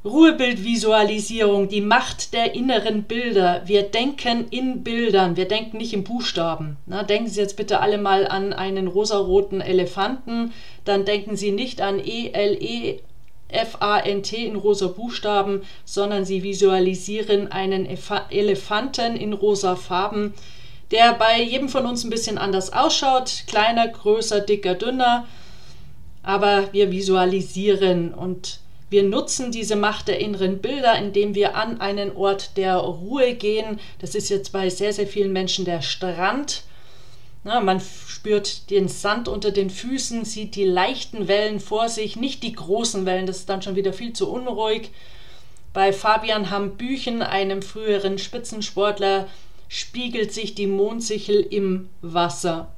Ruhebildvisualisierung, 0.06 1.68
die 1.68 1.82
Macht 1.82 2.34
der 2.34 2.54
inneren 2.54 3.04
Bilder. 3.04 3.64
Wir 3.66 3.82
denken 3.82 4.48
in 4.52 4.84
Bildern, 4.84 5.36
wir 5.36 5.48
denken 5.48 5.78
nicht 5.78 5.94
in 5.94 6.04
Buchstaben. 6.04 6.78
Na, 6.86 7.02
denken 7.02 7.28
Sie 7.28 7.42
jetzt 7.42 7.58
bitte 7.58 7.80
alle 7.80 7.98
mal 7.98 8.28
an 8.28 8.54
einen 8.54 8.88
rosaroten 8.88 9.62
Elefanten, 9.62 10.54
dann 10.84 11.06
denken 11.06 11.36
Sie 11.36 11.52
nicht 11.52 11.82
an 11.82 12.00
E-L-E. 12.00 13.00
F-A-N-T 13.48 14.46
in 14.46 14.56
rosa 14.56 14.88
Buchstaben, 14.88 15.62
sondern 15.86 16.26
sie 16.26 16.42
visualisieren 16.42 17.52
einen 17.52 17.88
Elefanten 18.32 19.16
in 19.16 19.34
rosa 19.34 19.76
Farben, 19.76 20.34
der 20.90 21.14
bei 21.14 21.42
jedem 21.42 21.70
von 21.70 21.86
uns 21.86 22.04
ein 22.04 22.10
bisschen 22.10 22.40
anders 22.40 22.74
ausschaut. 22.74 23.44
Kleiner, 23.46 23.88
größer, 23.88 24.42
dicker, 24.42 24.74
dünner. 24.74 25.28
Aber 26.24 26.74
wir 26.74 26.92
visualisieren 26.92 28.16
und 28.16 28.60
wir 28.90 29.04
nutzen 29.04 29.52
diese 29.52 29.76
Macht 29.76 30.08
der 30.08 30.20
inneren 30.20 30.60
Bilder, 30.60 30.98
indem 30.98 31.34
wir 31.34 31.56
an 31.56 31.82
einen 31.82 32.16
Ort 32.16 32.56
der 32.58 32.76
Ruhe 32.76 33.34
gehen. 33.34 33.80
Das 34.00 34.14
ist 34.14 34.30
jetzt 34.30 34.52
bei 34.52 34.70
sehr, 34.70 34.94
sehr 34.94 35.08
vielen 35.08 35.34
Menschen 35.34 35.66
der 35.66 35.82
Strand. 35.82 36.64
Na, 37.44 37.62
man 37.62 37.80
spürt 37.80 38.70
den 38.70 38.88
Sand 38.88 39.28
unter 39.28 39.52
den 39.52 39.70
Füßen, 39.70 40.26
sieht 40.26 40.56
die 40.56 40.66
leichten 40.66 41.28
Wellen 41.28 41.60
vor 41.60 41.90
sich, 41.90 42.16
nicht 42.16 42.42
die 42.42 42.54
großen 42.54 43.06
Wellen, 43.06 43.28
das 43.28 43.38
ist 43.38 43.50
dann 43.50 43.62
schon 43.62 43.76
wieder 43.76 43.94
viel 43.94 44.14
zu 44.14 44.32
unruhig. 44.32 44.90
Bei 45.74 45.94
Fabian 45.94 46.50
Hambüchen, 46.50 47.22
einem 47.22 47.62
früheren 47.62 48.18
Spitzensportler, 48.18 49.28
spiegelt 49.68 50.34
sich 50.34 50.56
die 50.56 50.68
Mondsichel 50.68 51.42
im 51.42 51.90
Wasser. 52.02 52.74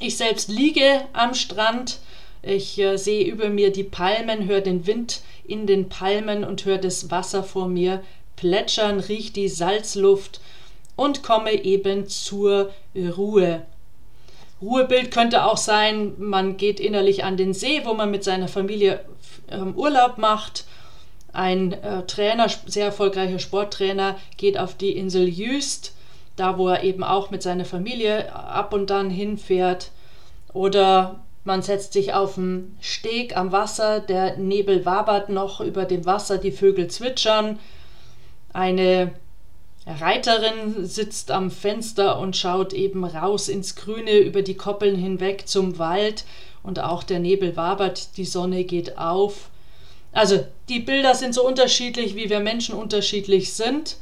Ich 0.00 0.16
selbst 0.16 0.48
liege 0.48 1.02
am 1.12 1.34
Strand, 1.34 1.98
ich 2.46 2.78
äh, 2.78 2.96
sehe 2.96 3.24
über 3.24 3.48
mir 3.48 3.72
die 3.72 3.84
Palmen, 3.84 4.46
höre 4.46 4.60
den 4.60 4.86
Wind 4.86 5.22
in 5.46 5.66
den 5.66 5.88
Palmen 5.88 6.44
und 6.44 6.64
höre 6.64 6.78
das 6.78 7.10
Wasser 7.10 7.42
vor 7.42 7.68
mir 7.68 8.02
plätschern, 8.36 9.00
rieche 9.00 9.32
die 9.32 9.48
Salzluft 9.48 10.40
und 10.96 11.22
komme 11.22 11.52
eben 11.64 12.08
zur 12.08 12.70
Ruhe. 12.94 13.62
Ruhebild 14.60 15.10
könnte 15.10 15.44
auch 15.44 15.56
sein, 15.56 16.14
man 16.18 16.56
geht 16.56 16.80
innerlich 16.80 17.24
an 17.24 17.36
den 17.36 17.52
See, 17.52 17.82
wo 17.84 17.94
man 17.94 18.10
mit 18.10 18.24
seiner 18.24 18.48
Familie 18.48 19.04
äh, 19.48 19.58
Urlaub 19.58 20.18
macht. 20.18 20.64
Ein 21.32 21.72
äh, 21.72 22.06
Trainer, 22.06 22.48
sehr 22.66 22.86
erfolgreicher 22.86 23.38
Sporttrainer, 23.38 24.16
geht 24.36 24.58
auf 24.58 24.74
die 24.76 24.96
Insel 24.96 25.28
Jüst, 25.28 25.94
da 26.36 26.56
wo 26.56 26.68
er 26.68 26.84
eben 26.84 27.02
auch 27.04 27.30
mit 27.30 27.42
seiner 27.42 27.64
Familie 27.64 28.34
ab 28.34 28.72
und 28.72 28.90
dann 28.90 29.10
hinfährt. 29.10 29.90
Oder 30.52 31.23
man 31.44 31.60
setzt 31.60 31.92
sich 31.92 32.14
auf 32.14 32.36
den 32.36 32.76
Steg 32.80 33.36
am 33.36 33.52
Wasser, 33.52 34.00
der 34.00 34.38
Nebel 34.38 34.84
wabert 34.86 35.28
noch 35.28 35.60
über 35.60 35.84
dem 35.84 36.06
Wasser, 36.06 36.38
die 36.38 36.52
Vögel 36.52 36.88
zwitschern. 36.88 37.58
Eine 38.52 39.12
Reiterin 39.86 40.86
sitzt 40.86 41.30
am 41.30 41.50
Fenster 41.50 42.18
und 42.18 42.36
schaut 42.36 42.72
eben 42.72 43.04
raus 43.04 43.48
ins 43.48 43.76
Grüne 43.76 44.16
über 44.18 44.40
die 44.40 44.56
Koppeln 44.56 44.96
hinweg 44.96 45.46
zum 45.46 45.78
Wald 45.78 46.24
und 46.62 46.80
auch 46.80 47.02
der 47.02 47.18
Nebel 47.18 47.56
wabert, 47.56 48.16
die 48.16 48.24
Sonne 48.24 48.64
geht 48.64 48.96
auf. 48.96 49.50
Also 50.12 50.46
die 50.70 50.80
Bilder 50.80 51.14
sind 51.14 51.34
so 51.34 51.46
unterschiedlich, 51.46 52.14
wie 52.14 52.30
wir 52.30 52.40
Menschen 52.40 52.74
unterschiedlich 52.74 53.52
sind. 53.52 53.98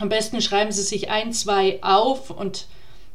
Am 0.00 0.08
besten 0.08 0.40
schreiben 0.40 0.72
Sie 0.72 0.82
sich 0.82 1.10
ein, 1.10 1.32
zwei 1.32 1.80
auf 1.82 2.30
und 2.30 2.66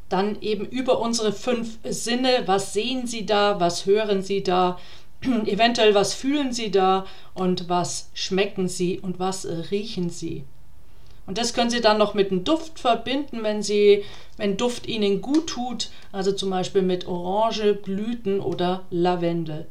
dann 0.10 0.42
eben 0.42 0.66
über 0.66 1.00
unsere 1.00 1.32
fünf 1.32 1.78
Sinne, 1.84 2.44
was 2.46 2.74
sehen 2.74 3.08
Sie 3.08 3.26
da, 3.26 3.60
was 3.60 3.86
hören 3.86 4.22
Sie 4.22 4.44
da, 4.44 4.78
eventuell 5.46 5.94
was 5.96 6.14
fühlen 6.14 6.52
Sie 6.52 6.72
da? 6.72 7.06
Und 7.34 7.70
was 7.70 8.10
schmecken 8.14 8.68
Sie? 8.68 9.00
Und 9.00 9.20
was 9.20 9.48
riechen 9.72 10.10
Sie. 10.10 10.44
Und 11.30 11.38
das 11.38 11.54
können 11.54 11.70
Sie 11.70 11.80
dann 11.80 12.00
noch 12.00 12.16
mit 12.16 12.32
einem 12.32 12.44
Duft 12.44 12.80
verbinden, 12.80 13.44
wenn 13.44 13.62
Sie, 13.62 14.04
wenn 14.38 14.58
Duft 14.58 14.88
Ihnen 14.88 15.22
gut 15.22 15.46
tut, 15.46 15.92
also 16.12 16.32
zum 16.32 16.50
Beispiel 16.50 16.82
mit 16.82 17.08
Orange, 17.08 17.76
Blüten 17.76 18.40
oder 18.40 18.82
Lavendel. 18.90 19.68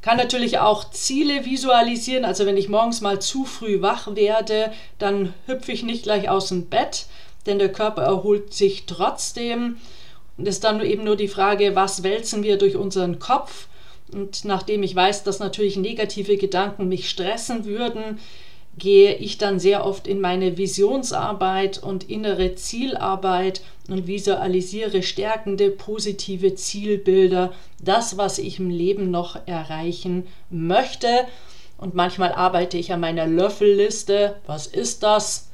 Kann 0.00 0.16
natürlich 0.16 0.60
auch 0.60 0.90
Ziele 0.90 1.44
visualisieren, 1.44 2.24
also 2.24 2.46
wenn 2.46 2.56
ich 2.56 2.70
morgens 2.70 3.02
mal 3.02 3.20
zu 3.20 3.44
früh 3.44 3.82
wach 3.82 4.14
werde, 4.16 4.72
dann 4.98 5.34
hüpfe 5.44 5.72
ich 5.72 5.82
nicht 5.82 6.04
gleich 6.04 6.30
aus 6.30 6.48
dem 6.48 6.70
Bett, 6.70 7.04
denn 7.46 7.58
der 7.58 7.72
Körper 7.72 8.02
erholt 8.02 8.52
sich 8.52 8.86
trotzdem. 8.86 9.78
Und 10.36 10.48
es 10.48 10.56
ist 10.56 10.64
dann 10.64 10.84
eben 10.84 11.04
nur 11.04 11.16
die 11.16 11.28
Frage, 11.28 11.74
was 11.74 12.02
wälzen 12.02 12.42
wir 12.42 12.56
durch 12.56 12.76
unseren 12.76 13.18
Kopf? 13.18 13.68
Und 14.12 14.44
nachdem 14.44 14.82
ich 14.82 14.94
weiß, 14.94 15.22
dass 15.22 15.38
natürlich 15.38 15.76
negative 15.76 16.36
Gedanken 16.36 16.88
mich 16.88 17.08
stressen 17.08 17.64
würden, 17.64 18.18
gehe 18.78 19.14
ich 19.16 19.38
dann 19.38 19.60
sehr 19.60 19.84
oft 19.84 20.06
in 20.06 20.20
meine 20.20 20.56
Visionsarbeit 20.56 21.82
und 21.82 22.08
innere 22.08 22.54
Zielarbeit 22.54 23.62
und 23.88 24.06
visualisiere 24.06 25.02
stärkende, 25.02 25.70
positive 25.70 26.54
Zielbilder, 26.54 27.52
das, 27.82 28.16
was 28.16 28.38
ich 28.38 28.58
im 28.58 28.70
Leben 28.70 29.10
noch 29.10 29.36
erreichen 29.46 30.26
möchte. 30.48 31.08
Und 31.78 31.94
manchmal 31.94 32.32
arbeite 32.32 32.78
ich 32.78 32.92
an 32.92 33.00
meiner 33.00 33.26
Löffelliste. 33.26 34.36
Was 34.46 34.66
ist 34.66 35.02
das? 35.02 35.49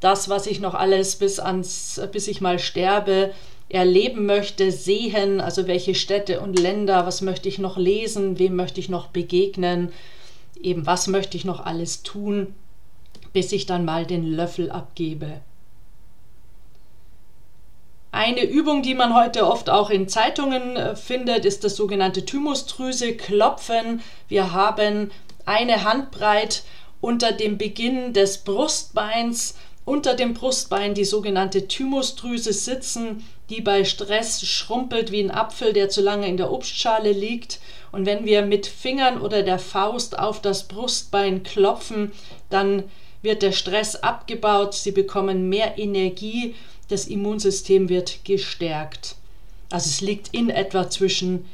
Das, 0.00 0.28
was 0.28 0.46
ich 0.46 0.60
noch 0.60 0.74
alles 0.74 1.16
bis 1.16 1.38
ans, 1.38 2.00
bis 2.12 2.26
ich 2.26 2.40
mal 2.40 2.58
sterbe, 2.58 3.32
erleben 3.68 4.26
möchte, 4.26 4.72
sehen, 4.72 5.40
also 5.40 5.66
welche 5.66 5.94
Städte 5.94 6.40
und 6.40 6.58
Länder, 6.58 7.06
was 7.06 7.20
möchte 7.20 7.48
ich 7.48 7.58
noch 7.58 7.76
lesen, 7.76 8.38
wem 8.38 8.56
möchte 8.56 8.80
ich 8.80 8.88
noch 8.88 9.06
begegnen, 9.08 9.92
eben 10.60 10.86
was 10.86 11.06
möchte 11.06 11.36
ich 11.36 11.44
noch 11.44 11.64
alles 11.64 12.02
tun, 12.02 12.54
bis 13.32 13.52
ich 13.52 13.66
dann 13.66 13.84
mal 13.84 14.06
den 14.06 14.24
Löffel 14.24 14.70
abgebe. 14.70 15.40
Eine 18.12 18.44
Übung, 18.44 18.82
die 18.82 18.94
man 18.94 19.14
heute 19.14 19.46
oft 19.46 19.70
auch 19.70 19.88
in 19.88 20.08
Zeitungen 20.08 20.76
äh, 20.76 20.96
findet, 20.96 21.44
ist 21.44 21.62
das 21.62 21.76
sogenannte 21.76 22.24
Thymusdrüse 22.24 23.14
klopfen. 23.14 24.02
Wir 24.26 24.52
haben 24.52 25.12
eine 25.46 25.84
Handbreit 25.84 26.64
unter 27.00 27.30
dem 27.30 27.56
Beginn 27.56 28.12
des 28.12 28.38
Brustbeins 28.38 29.54
unter 29.90 30.14
dem 30.14 30.34
Brustbein 30.34 30.94
die 30.94 31.04
sogenannte 31.04 31.66
Thymusdrüse 31.66 32.52
sitzen, 32.52 33.24
die 33.48 33.60
bei 33.60 33.84
Stress 33.84 34.46
schrumpelt 34.46 35.10
wie 35.10 35.20
ein 35.20 35.32
Apfel, 35.32 35.72
der 35.72 35.88
zu 35.88 36.00
lange 36.00 36.28
in 36.28 36.36
der 36.36 36.52
Obstschale 36.52 37.10
liegt. 37.10 37.58
Und 37.90 38.06
wenn 38.06 38.24
wir 38.24 38.42
mit 38.42 38.68
Fingern 38.68 39.20
oder 39.20 39.42
der 39.42 39.58
Faust 39.58 40.16
auf 40.16 40.40
das 40.40 40.68
Brustbein 40.68 41.42
klopfen, 41.42 42.12
dann 42.50 42.84
wird 43.20 43.42
der 43.42 43.50
Stress 43.50 43.96
abgebaut, 43.96 44.74
sie 44.74 44.92
bekommen 44.92 45.48
mehr 45.48 45.76
Energie, 45.76 46.54
das 46.86 47.08
Immunsystem 47.08 47.88
wird 47.88 48.24
gestärkt. 48.24 49.16
Also 49.70 49.88
es 49.88 50.00
liegt 50.00 50.32
in 50.32 50.50
etwa 50.50 50.88
zwischen 50.88 51.46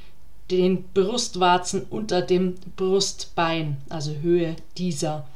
den 0.50 0.84
Brustwarzen 0.92 1.86
unter 1.88 2.20
dem 2.20 2.56
Brustbein, 2.76 3.78
also 3.88 4.12
Höhe 4.20 4.56
dieser. 4.76 5.26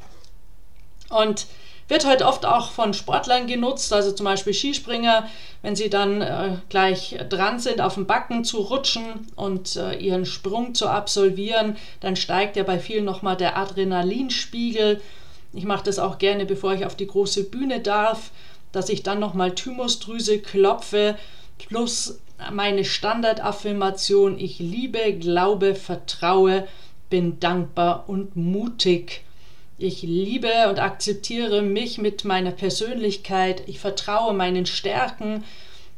Und 1.09 1.47
wird 1.87 2.05
heute 2.05 2.25
oft 2.25 2.45
auch 2.45 2.71
von 2.71 2.93
Sportlern 2.93 3.47
genutzt, 3.47 3.91
also 3.91 4.11
zum 4.11 4.25
Beispiel 4.25 4.53
Skispringer, 4.53 5.27
wenn 5.61 5.75
sie 5.75 5.89
dann 5.89 6.21
äh, 6.21 6.57
gleich 6.69 7.17
dran 7.29 7.59
sind, 7.59 7.81
auf 7.81 7.95
dem 7.95 8.07
Backen 8.07 8.43
zu 8.43 8.59
rutschen 8.59 9.27
und 9.35 9.75
äh, 9.75 9.95
ihren 9.95 10.25
Sprung 10.25 10.73
zu 10.73 10.87
absolvieren, 10.87 11.75
dann 11.99 12.15
steigt 12.15 12.55
ja 12.55 12.63
bei 12.63 12.79
vielen 12.79 13.05
nochmal 13.05 13.35
der 13.35 13.57
Adrenalinspiegel. 13.57 15.01
Ich 15.53 15.65
mache 15.65 15.83
das 15.83 15.99
auch 15.99 16.17
gerne, 16.17 16.45
bevor 16.45 16.73
ich 16.73 16.85
auf 16.85 16.95
die 16.95 17.07
große 17.07 17.43
Bühne 17.43 17.81
darf. 17.81 18.31
dass 18.71 18.89
ich 18.89 19.03
dann 19.03 19.19
nochmal 19.19 19.53
Thymusdrüse 19.53 20.39
klopfe, 20.39 21.17
plus 21.57 22.19
meine 22.51 22.85
Standardaffirmation, 22.85 24.39
ich 24.39 24.59
liebe, 24.59 25.13
glaube, 25.13 25.75
vertraue, 25.75 26.67
bin 27.09 27.39
dankbar 27.39 28.05
und 28.07 28.35
mutig. 28.35 29.23
Ich 29.83 30.03
liebe 30.03 30.69
und 30.69 30.77
akzeptiere 30.77 31.63
mich 31.63 31.97
mit 31.97 32.23
meiner 32.23 32.51
Persönlichkeit. 32.51 33.63
Ich 33.65 33.79
vertraue 33.79 34.31
meinen 34.31 34.67
Stärken. 34.67 35.43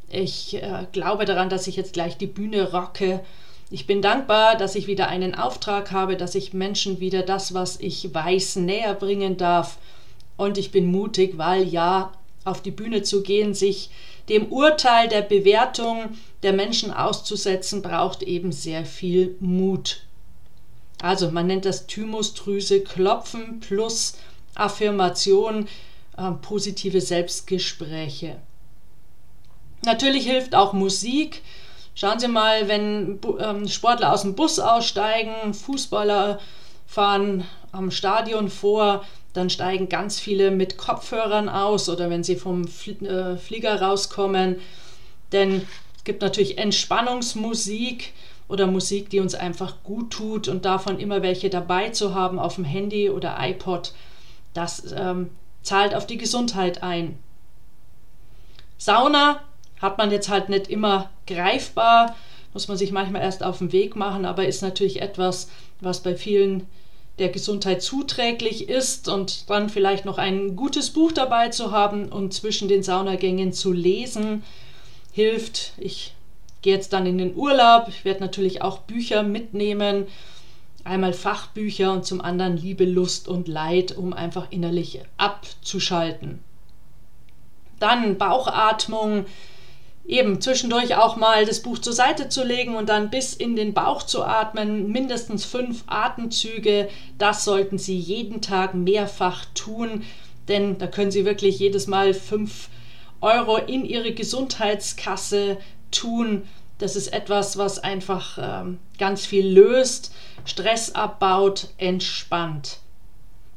Ich 0.08 0.54
äh, 0.54 0.86
glaube 0.92 1.26
daran, 1.26 1.50
dass 1.50 1.66
ich 1.66 1.76
jetzt 1.76 1.92
gleich 1.92 2.16
die 2.16 2.26
Bühne 2.26 2.72
rocke. 2.72 3.20
Ich 3.70 3.86
bin 3.86 4.00
dankbar, 4.00 4.56
dass 4.56 4.74
ich 4.74 4.86
wieder 4.86 5.08
einen 5.08 5.34
Auftrag 5.34 5.92
habe, 5.92 6.16
dass 6.16 6.34
ich 6.34 6.54
Menschen 6.54 6.98
wieder 6.98 7.20
das, 7.20 7.52
was 7.52 7.78
ich 7.78 8.14
weiß, 8.14 8.56
näher 8.56 8.94
bringen 8.94 9.36
darf. 9.36 9.76
Und 10.38 10.56
ich 10.56 10.70
bin 10.70 10.86
mutig, 10.86 11.36
weil 11.36 11.64
ja, 11.64 12.10
auf 12.46 12.62
die 12.62 12.70
Bühne 12.70 13.02
zu 13.02 13.22
gehen, 13.22 13.52
sich 13.52 13.90
dem 14.30 14.46
Urteil 14.50 15.08
der 15.08 15.20
Bewertung 15.20 16.16
der 16.42 16.54
Menschen 16.54 16.90
auszusetzen, 16.90 17.82
braucht 17.82 18.22
eben 18.22 18.50
sehr 18.50 18.86
viel 18.86 19.36
Mut. 19.40 20.04
Also 21.00 21.30
man 21.30 21.46
nennt 21.46 21.64
das 21.64 21.86
Thymusdrüse 21.86 22.82
Klopfen 22.82 23.60
plus 23.60 24.16
Affirmation, 24.54 25.68
äh, 26.16 26.30
positive 26.42 27.00
Selbstgespräche. 27.00 28.36
Natürlich 29.84 30.26
hilft 30.26 30.54
auch 30.54 30.72
Musik. 30.72 31.42
Schauen 31.94 32.18
Sie 32.18 32.28
mal, 32.28 32.68
wenn 32.68 33.20
ähm, 33.38 33.68
Sportler 33.68 34.12
aus 34.12 34.22
dem 34.22 34.34
Bus 34.34 34.58
aussteigen, 34.58 35.54
Fußballer 35.54 36.40
fahren 36.86 37.44
am 37.72 37.90
Stadion 37.90 38.48
vor, 38.48 39.04
dann 39.32 39.50
steigen 39.50 39.88
ganz 39.88 40.20
viele 40.20 40.50
mit 40.50 40.78
Kopfhörern 40.78 41.48
aus 41.48 41.88
oder 41.88 42.08
wenn 42.08 42.24
sie 42.24 42.36
vom 42.36 42.64
äh, 42.64 43.36
Flieger 43.36 43.82
rauskommen. 43.82 44.60
Denn 45.32 45.66
es 45.96 46.04
gibt 46.04 46.22
natürlich 46.22 46.56
Entspannungsmusik 46.56 48.12
oder 48.48 48.66
Musik, 48.66 49.10
die 49.10 49.20
uns 49.20 49.34
einfach 49.34 49.82
gut 49.84 50.10
tut 50.10 50.48
und 50.48 50.64
davon 50.64 50.98
immer 50.98 51.22
welche 51.22 51.50
dabei 51.50 51.90
zu 51.90 52.14
haben 52.14 52.38
auf 52.38 52.56
dem 52.56 52.64
Handy 52.64 53.10
oder 53.10 53.36
iPod, 53.40 53.92
das 54.52 54.92
ähm, 54.96 55.30
zahlt 55.62 55.94
auf 55.94 56.06
die 56.06 56.18
Gesundheit 56.18 56.82
ein. 56.82 57.18
Sauna 58.76 59.40
hat 59.80 59.98
man 59.98 60.10
jetzt 60.10 60.28
halt 60.28 60.48
nicht 60.48 60.68
immer 60.68 61.10
greifbar, 61.26 62.14
muss 62.52 62.68
man 62.68 62.76
sich 62.76 62.92
manchmal 62.92 63.22
erst 63.22 63.42
auf 63.42 63.58
den 63.58 63.72
Weg 63.72 63.96
machen, 63.96 64.24
aber 64.24 64.46
ist 64.46 64.62
natürlich 64.62 65.00
etwas, 65.00 65.48
was 65.80 66.02
bei 66.02 66.14
vielen 66.14 66.66
der 67.18 67.28
Gesundheit 67.28 67.82
zuträglich 67.82 68.68
ist 68.68 69.08
und 69.08 69.48
dann 69.48 69.68
vielleicht 69.68 70.04
noch 70.04 70.18
ein 70.18 70.56
gutes 70.56 70.90
Buch 70.90 71.12
dabei 71.12 71.48
zu 71.48 71.70
haben 71.70 72.08
und 72.10 72.34
zwischen 72.34 72.68
den 72.68 72.82
Saunagängen 72.82 73.52
zu 73.52 73.72
lesen, 73.72 74.42
hilft. 75.12 75.72
Ich 75.76 76.13
gehe 76.64 76.74
jetzt 76.74 76.94
dann 76.94 77.04
in 77.04 77.18
den 77.18 77.36
Urlaub, 77.36 77.88
ich 77.88 78.06
werde 78.06 78.20
natürlich 78.20 78.62
auch 78.62 78.78
Bücher 78.78 79.22
mitnehmen, 79.22 80.06
einmal 80.82 81.12
Fachbücher 81.12 81.92
und 81.92 82.06
zum 82.06 82.22
anderen 82.22 82.56
Liebe, 82.56 82.86
Lust 82.86 83.28
und 83.28 83.48
Leid, 83.48 83.94
um 83.94 84.14
einfach 84.14 84.46
innerlich 84.50 85.00
abzuschalten. 85.18 86.42
Dann 87.80 88.16
Bauchatmung, 88.16 89.26
eben 90.06 90.40
zwischendurch 90.40 90.96
auch 90.96 91.16
mal 91.16 91.44
das 91.44 91.60
Buch 91.60 91.78
zur 91.78 91.92
Seite 91.92 92.30
zu 92.30 92.42
legen 92.44 92.76
und 92.76 92.88
dann 92.88 93.10
bis 93.10 93.34
in 93.34 93.56
den 93.56 93.74
Bauch 93.74 94.02
zu 94.02 94.24
atmen, 94.24 94.90
mindestens 94.90 95.44
fünf 95.44 95.84
Atemzüge, 95.86 96.88
das 97.18 97.44
sollten 97.44 97.76
Sie 97.76 97.98
jeden 97.98 98.40
Tag 98.40 98.72
mehrfach 98.72 99.44
tun, 99.54 100.02
denn 100.48 100.78
da 100.78 100.86
können 100.86 101.10
Sie 101.10 101.26
wirklich 101.26 101.58
jedes 101.58 101.88
Mal 101.88 102.14
fünf 102.14 102.70
Euro 103.20 103.56
in 103.56 103.84
Ihre 103.84 104.12
Gesundheitskasse 104.12 105.58
tun. 105.90 106.48
Das 106.78 106.96
ist 106.96 107.12
etwas, 107.12 107.56
was 107.56 107.78
einfach 107.78 108.38
ähm, 108.40 108.78
ganz 108.98 109.26
viel 109.26 109.46
löst, 109.46 110.12
Stress 110.44 110.94
abbaut, 110.94 111.68
entspannt. 111.78 112.78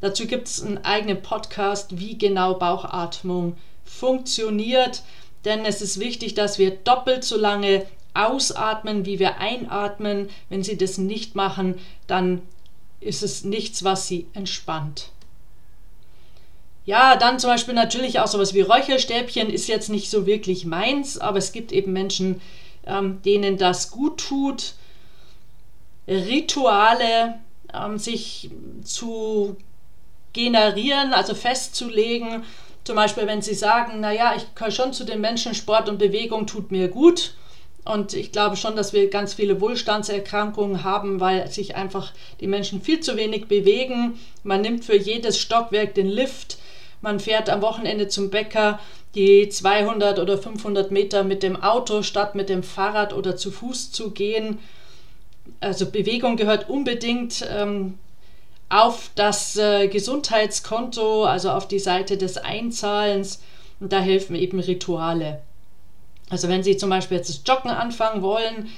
Dazu 0.01 0.27
gibt 0.27 0.47
es 0.47 0.61
einen 0.61 0.77
eigenen 0.85 1.21
Podcast, 1.21 1.99
wie 1.99 2.17
genau 2.17 2.53
Bauchatmung 2.53 3.57
funktioniert 3.83 5.01
denn 5.47 5.63
es 5.63 5.81
ist 5.81 5.99
wichtig, 5.99 6.33
dass 6.33 6.59
wir 6.59 6.71
doppelt 6.71 7.23
so 7.23 7.37
lange 7.37 7.85
ausatmen, 8.13 9.05
wie 9.05 9.17
wir 9.17 9.37
einatmen. 9.39 10.29
Wenn 10.49 10.61
Sie 10.61 10.77
das 10.77 10.97
nicht 10.97 11.35
machen, 11.35 11.75
dann 12.05 12.41
ist 12.99 13.23
es 13.23 13.45
nichts, 13.45 13.85
was 13.85 14.07
Sie 14.07 14.27
entspannt. 14.33 15.11
Ja, 16.87 17.17
dann 17.17 17.37
zum 17.37 17.49
Beispiel 17.49 17.73
natürlich 17.73 18.21
auch 18.21 18.27
sowas 18.27 18.53
wie 18.53 18.61
Räucherstäbchen 18.61 19.49
ist 19.49 19.67
jetzt 19.67 19.89
nicht 19.89 20.09
so 20.09 20.25
wirklich 20.25 20.65
meins, 20.65 21.17
aber 21.17 21.37
es 21.37 21.51
gibt 21.51 21.73
eben 21.73 21.91
Menschen, 21.91 22.39
ähm, 22.85 23.21
denen 23.23 23.57
das 23.57 23.91
gut 23.91 24.21
tut. 24.21 24.73
Rituale, 26.07 27.39
ähm, 27.73 27.97
sich 27.97 28.51
zu 28.85 29.57
generieren, 30.31 31.13
also 31.13 31.35
festzulegen, 31.35 32.45
zum 32.85 32.95
Beispiel, 32.95 33.27
wenn 33.27 33.41
Sie 33.41 33.53
sagen, 33.53 33.99
naja, 33.99 34.35
ich 34.37 34.55
gehöre 34.55 34.71
schon 34.71 34.93
zu 34.93 35.03
den 35.03 35.19
Menschen, 35.19 35.53
Sport 35.53 35.89
und 35.89 35.97
Bewegung 35.97 36.47
tut 36.47 36.71
mir 36.71 36.87
gut. 36.87 37.33
Und 37.83 38.13
ich 38.13 38.31
glaube 38.31 38.55
schon, 38.55 38.77
dass 38.77 38.93
wir 38.93 39.09
ganz 39.09 39.33
viele 39.33 39.59
Wohlstandserkrankungen 39.59 40.85
haben, 40.85 41.19
weil 41.19 41.51
sich 41.51 41.75
einfach 41.75 42.13
die 42.39 42.47
Menschen 42.47 42.81
viel 42.81 43.01
zu 43.01 43.17
wenig 43.17 43.49
bewegen. 43.49 44.17
Man 44.43 44.61
nimmt 44.61 44.85
für 44.85 44.95
jedes 44.95 45.37
Stockwerk 45.37 45.95
den 45.95 46.07
Lift. 46.07 46.59
Man 47.01 47.19
fährt 47.19 47.49
am 47.49 47.61
Wochenende 47.61 48.07
zum 48.07 48.29
Bäcker 48.29 48.79
die 49.15 49.49
200 49.49 50.19
oder 50.19 50.37
500 50.37 50.91
Meter 50.91 51.23
mit 51.23 51.43
dem 51.43 51.61
Auto 51.61 52.03
statt 52.03 52.35
mit 52.35 52.49
dem 52.49 52.63
Fahrrad 52.63 53.13
oder 53.13 53.35
zu 53.35 53.51
Fuß 53.51 53.91
zu 53.91 54.11
gehen. 54.11 54.59
Also 55.59 55.89
Bewegung 55.89 56.37
gehört 56.37 56.69
unbedingt 56.69 57.47
ähm, 57.49 57.97
auf 58.69 59.09
das 59.15 59.55
äh, 59.57 59.87
Gesundheitskonto, 59.87 61.25
also 61.25 61.51
auf 61.51 61.67
die 61.67 61.79
Seite 61.79 62.17
des 62.17 62.37
Einzahlens. 62.37 63.41
Und 63.79 63.93
da 63.93 63.99
helfen 63.99 64.35
eben 64.35 64.59
Rituale. 64.59 65.41
Also 66.29 66.49
wenn 66.49 66.63
Sie 66.63 66.77
zum 66.77 66.89
Beispiel 66.89 67.17
jetzt 67.17 67.29
das 67.29 67.41
Joggen 67.45 67.71
anfangen 67.71 68.21
wollen, 68.21 68.69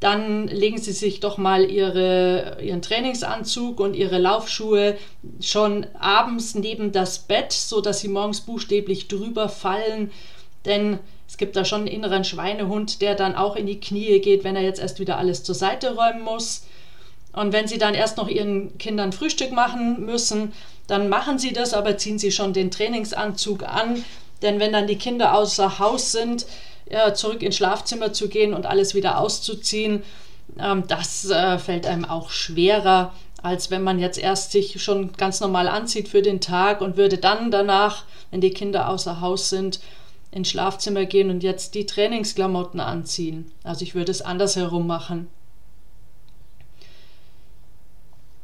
dann 0.00 0.46
legen 0.46 0.78
Sie 0.78 0.92
sich 0.92 1.18
doch 1.20 1.38
mal 1.38 1.68
ihre, 1.68 2.58
Ihren 2.62 2.82
Trainingsanzug 2.82 3.80
und 3.80 3.94
Ihre 3.94 4.18
Laufschuhe 4.18 4.96
schon 5.40 5.86
abends 5.98 6.54
neben 6.54 6.92
das 6.92 7.18
Bett, 7.18 7.52
sodass 7.52 8.00
Sie 8.00 8.08
morgens 8.08 8.42
buchstäblich 8.42 9.08
drüber 9.08 9.48
fallen. 9.48 10.12
Denn 10.64 11.00
es 11.26 11.36
gibt 11.36 11.56
da 11.56 11.64
schon 11.64 11.80
einen 11.80 11.88
inneren 11.88 12.24
Schweinehund, 12.24 13.02
der 13.02 13.16
dann 13.16 13.34
auch 13.34 13.56
in 13.56 13.66
die 13.66 13.80
Knie 13.80 14.20
geht, 14.20 14.44
wenn 14.44 14.54
er 14.54 14.62
jetzt 14.62 14.80
erst 14.80 15.00
wieder 15.00 15.18
alles 15.18 15.42
zur 15.42 15.56
Seite 15.56 15.96
räumen 15.96 16.22
muss. 16.22 16.64
Und 17.32 17.52
wenn 17.52 17.66
Sie 17.66 17.78
dann 17.78 17.94
erst 17.94 18.18
noch 18.18 18.28
Ihren 18.28 18.78
Kindern 18.78 19.12
Frühstück 19.12 19.52
machen 19.52 20.04
müssen, 20.04 20.52
dann 20.86 21.08
machen 21.08 21.38
Sie 21.38 21.52
das, 21.52 21.74
aber 21.74 21.98
ziehen 21.98 22.18
Sie 22.18 22.30
schon 22.30 22.52
den 22.52 22.70
Trainingsanzug 22.70 23.64
an. 23.64 24.04
Denn 24.42 24.60
wenn 24.60 24.72
dann 24.72 24.86
die 24.86 24.96
Kinder 24.96 25.34
außer 25.34 25.80
Haus 25.80 26.12
sind, 26.12 26.46
ja, 26.90 27.14
zurück 27.14 27.42
ins 27.42 27.56
Schlafzimmer 27.56 28.12
zu 28.12 28.28
gehen 28.28 28.54
und 28.54 28.66
alles 28.66 28.94
wieder 28.94 29.18
auszuziehen, 29.18 30.02
ähm, 30.58 30.84
das 30.88 31.28
äh, 31.30 31.58
fällt 31.58 31.86
einem 31.86 32.04
auch 32.04 32.30
schwerer, 32.30 33.12
als 33.42 33.70
wenn 33.70 33.82
man 33.82 33.98
jetzt 33.98 34.18
erst 34.18 34.52
sich 34.52 34.82
schon 34.82 35.12
ganz 35.12 35.40
normal 35.40 35.68
anzieht 35.68 36.08
für 36.08 36.22
den 36.22 36.40
Tag 36.40 36.80
und 36.80 36.96
würde 36.96 37.18
dann 37.18 37.50
danach, 37.50 38.04
wenn 38.30 38.40
die 38.40 38.50
Kinder 38.50 38.88
außer 38.88 39.20
Haus 39.20 39.48
sind, 39.48 39.80
ins 40.30 40.50
Schlafzimmer 40.50 41.04
gehen 41.04 41.30
und 41.30 41.42
jetzt 41.42 41.74
die 41.74 41.86
Trainingsklamotten 41.86 42.80
anziehen. 42.80 43.50
Also 43.64 43.82
ich 43.82 43.94
würde 43.94 44.10
es 44.10 44.22
andersherum 44.22 44.86
machen. 44.86 45.28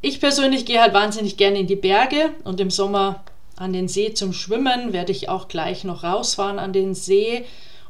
Ich 0.00 0.20
persönlich 0.20 0.66
gehe 0.66 0.80
halt 0.80 0.94
wahnsinnig 0.94 1.36
gerne 1.36 1.60
in 1.60 1.66
die 1.66 1.76
Berge 1.76 2.30
und 2.44 2.60
im 2.60 2.70
Sommer 2.70 3.24
an 3.56 3.72
den 3.72 3.88
See 3.88 4.12
zum 4.12 4.32
Schwimmen 4.32 4.92
werde 4.92 5.12
ich 5.12 5.28
auch 5.28 5.48
gleich 5.48 5.84
noch 5.84 6.04
rausfahren 6.04 6.58
an 6.58 6.72
den 6.72 6.94
See. 6.94 7.44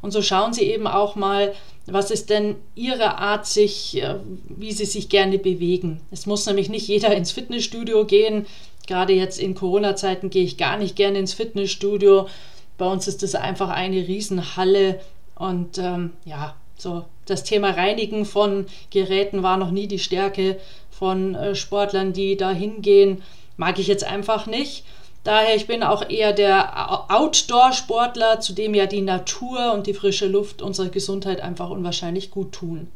Und 0.04 0.10
so 0.10 0.20
schauen 0.20 0.52
Sie 0.52 0.64
eben 0.64 0.86
auch 0.86 1.16
mal, 1.16 1.54
was 1.86 2.10
ist 2.10 2.28
denn 2.28 2.56
Ihre 2.74 3.16
Art, 3.16 3.46
sich, 3.46 3.96
äh, 4.02 4.16
wie 4.50 4.70
Sie 4.70 4.84
sich 4.84 5.08
gerne 5.08 5.38
bewegen. 5.38 6.02
Es 6.10 6.26
muss 6.26 6.44
nämlich 6.44 6.68
nicht 6.68 6.86
jeder 6.88 7.16
ins 7.16 7.32
Fitnessstudio 7.32 8.04
gehen. 8.04 8.44
Gerade 8.86 9.14
jetzt 9.14 9.40
in 9.40 9.54
Corona-Zeiten 9.54 10.28
gehe 10.28 10.44
ich 10.44 10.58
gar 10.58 10.76
nicht 10.76 10.94
gerne 10.94 11.20
ins 11.20 11.32
Fitnessstudio. 11.32 12.28
Bei 12.76 12.84
uns 12.84 13.08
ist 13.08 13.22
das 13.22 13.34
einfach 13.34 13.70
eine 13.70 14.06
Riesenhalle 14.06 15.00
und 15.36 15.78
ähm, 15.78 16.10
ja, 16.26 16.54
so 16.76 17.06
das 17.24 17.42
Thema 17.42 17.70
Reinigen 17.70 18.26
von 18.26 18.66
Geräten 18.90 19.42
war 19.42 19.56
noch 19.56 19.70
nie 19.70 19.86
die 19.86 19.98
Stärke 19.98 20.60
von 20.90 21.34
äh, 21.34 21.54
Sportlern, 21.54 22.12
die 22.12 22.36
da 22.36 22.50
hingehen, 22.50 23.22
mag 23.56 23.78
ich 23.78 23.86
jetzt 23.86 24.04
einfach 24.04 24.44
nicht. 24.44 24.84
Daher, 25.24 25.56
ich 25.56 25.66
bin 25.66 25.82
auch 25.82 26.08
eher 26.10 26.34
der 26.34 27.10
Outdoor-Sportler, 27.10 28.40
zu 28.40 28.52
dem 28.52 28.74
ja 28.74 28.84
die 28.84 29.00
Natur 29.00 29.72
und 29.72 29.86
die 29.86 29.94
frische 29.94 30.26
Luft 30.26 30.60
unserer 30.60 30.90
Gesundheit 30.90 31.40
einfach 31.40 31.70
unwahrscheinlich 31.70 32.30
gut 32.30 32.52
tun. 32.52 32.88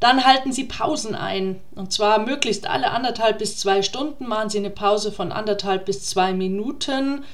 Dann 0.00 0.24
halten 0.24 0.50
Sie 0.50 0.64
Pausen 0.64 1.14
ein. 1.14 1.60
Und 1.74 1.92
zwar 1.92 2.20
möglichst 2.20 2.66
alle 2.66 2.90
anderthalb 2.90 3.38
bis 3.38 3.58
zwei 3.58 3.82
Stunden 3.82 4.26
machen 4.26 4.48
Sie 4.48 4.58
eine 4.58 4.70
Pause 4.70 5.12
von 5.12 5.30
anderthalb 5.30 5.84
bis 5.84 6.06
zwei 6.06 6.32
Minuten. 6.32 7.24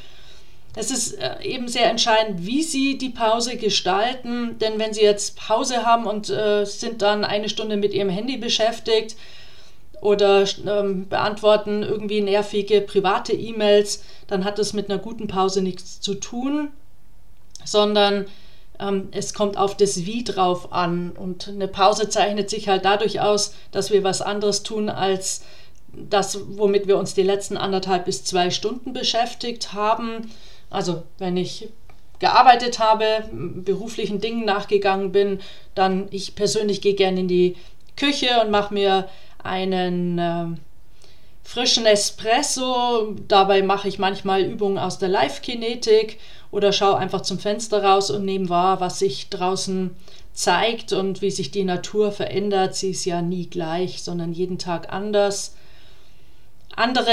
es 0.74 0.90
ist 0.90 1.12
äh, 1.12 1.42
eben 1.42 1.68
sehr 1.68 1.88
entscheidend, 1.88 2.44
wie 2.44 2.64
Sie 2.64 2.98
die 2.98 3.10
Pause 3.10 3.56
gestalten, 3.56 4.58
denn 4.58 4.80
wenn 4.80 4.94
Sie 4.94 5.02
jetzt 5.02 5.36
Pause 5.36 5.86
haben 5.86 6.06
und 6.06 6.28
äh, 6.28 6.64
sind 6.64 7.02
dann 7.02 7.24
eine 7.24 7.48
Stunde 7.48 7.76
mit 7.76 7.94
Ihrem 7.94 8.08
Handy 8.08 8.36
beschäftigt 8.36 9.14
oder 10.04 10.44
ähm, 10.66 11.08
beantworten 11.08 11.82
irgendwie 11.82 12.20
nervige 12.20 12.80
private 12.80 13.32
E-Mails, 13.32 14.04
dann 14.28 14.44
hat 14.44 14.58
das 14.58 14.72
mit 14.72 14.88
einer 14.88 15.00
guten 15.00 15.26
Pause 15.26 15.62
nichts 15.62 16.00
zu 16.00 16.14
tun, 16.14 16.70
sondern 17.64 18.26
ähm, 18.78 19.08
es 19.10 19.34
kommt 19.34 19.56
auf 19.56 19.76
das 19.76 20.06
Wie 20.06 20.22
drauf 20.22 20.72
an. 20.72 21.10
Und 21.10 21.48
eine 21.48 21.66
Pause 21.66 22.08
zeichnet 22.08 22.50
sich 22.50 22.68
halt 22.68 22.84
dadurch 22.84 23.20
aus, 23.20 23.54
dass 23.72 23.90
wir 23.90 24.04
was 24.04 24.22
anderes 24.22 24.62
tun 24.62 24.88
als 24.88 25.42
das, 25.92 26.38
womit 26.56 26.86
wir 26.86 26.98
uns 26.98 27.14
die 27.14 27.22
letzten 27.22 27.56
anderthalb 27.56 28.04
bis 28.04 28.24
zwei 28.24 28.50
Stunden 28.50 28.92
beschäftigt 28.92 29.72
haben 29.72 30.28
also 30.74 31.04
wenn 31.18 31.36
ich 31.36 31.68
gearbeitet 32.18 32.80
habe, 32.80 33.28
beruflichen 33.32 34.20
Dingen 34.20 34.44
nachgegangen 34.44 35.12
bin, 35.12 35.40
dann 35.74 36.08
ich 36.10 36.34
persönlich 36.34 36.80
gehe 36.80 36.94
gerne 36.94 37.20
in 37.20 37.28
die 37.28 37.56
Küche 37.96 38.40
und 38.42 38.50
mache 38.50 38.74
mir 38.74 39.08
einen 39.44 40.18
äh, 40.18 40.46
frischen 41.42 41.86
Espresso. 41.86 43.14
Dabei 43.28 43.62
mache 43.62 43.88
ich 43.88 43.98
manchmal 43.98 44.42
Übungen 44.42 44.78
aus 44.78 44.98
der 44.98 45.08
Live-Kinetik 45.08 46.18
oder 46.50 46.72
schaue 46.72 46.98
einfach 46.98 47.22
zum 47.22 47.38
Fenster 47.38 47.84
raus 47.84 48.10
und 48.10 48.24
nehme 48.24 48.48
wahr, 48.48 48.80
was 48.80 48.98
sich 48.98 49.28
draußen 49.28 49.94
zeigt 50.32 50.92
und 50.92 51.22
wie 51.22 51.30
sich 51.30 51.50
die 51.50 51.64
Natur 51.64 52.10
verändert. 52.10 52.74
Sie 52.74 52.90
ist 52.90 53.04
ja 53.04 53.22
nie 53.22 53.46
gleich, 53.46 54.02
sondern 54.02 54.32
jeden 54.32 54.58
Tag 54.58 54.92
anders. 54.92 55.54
Andere 56.74 57.12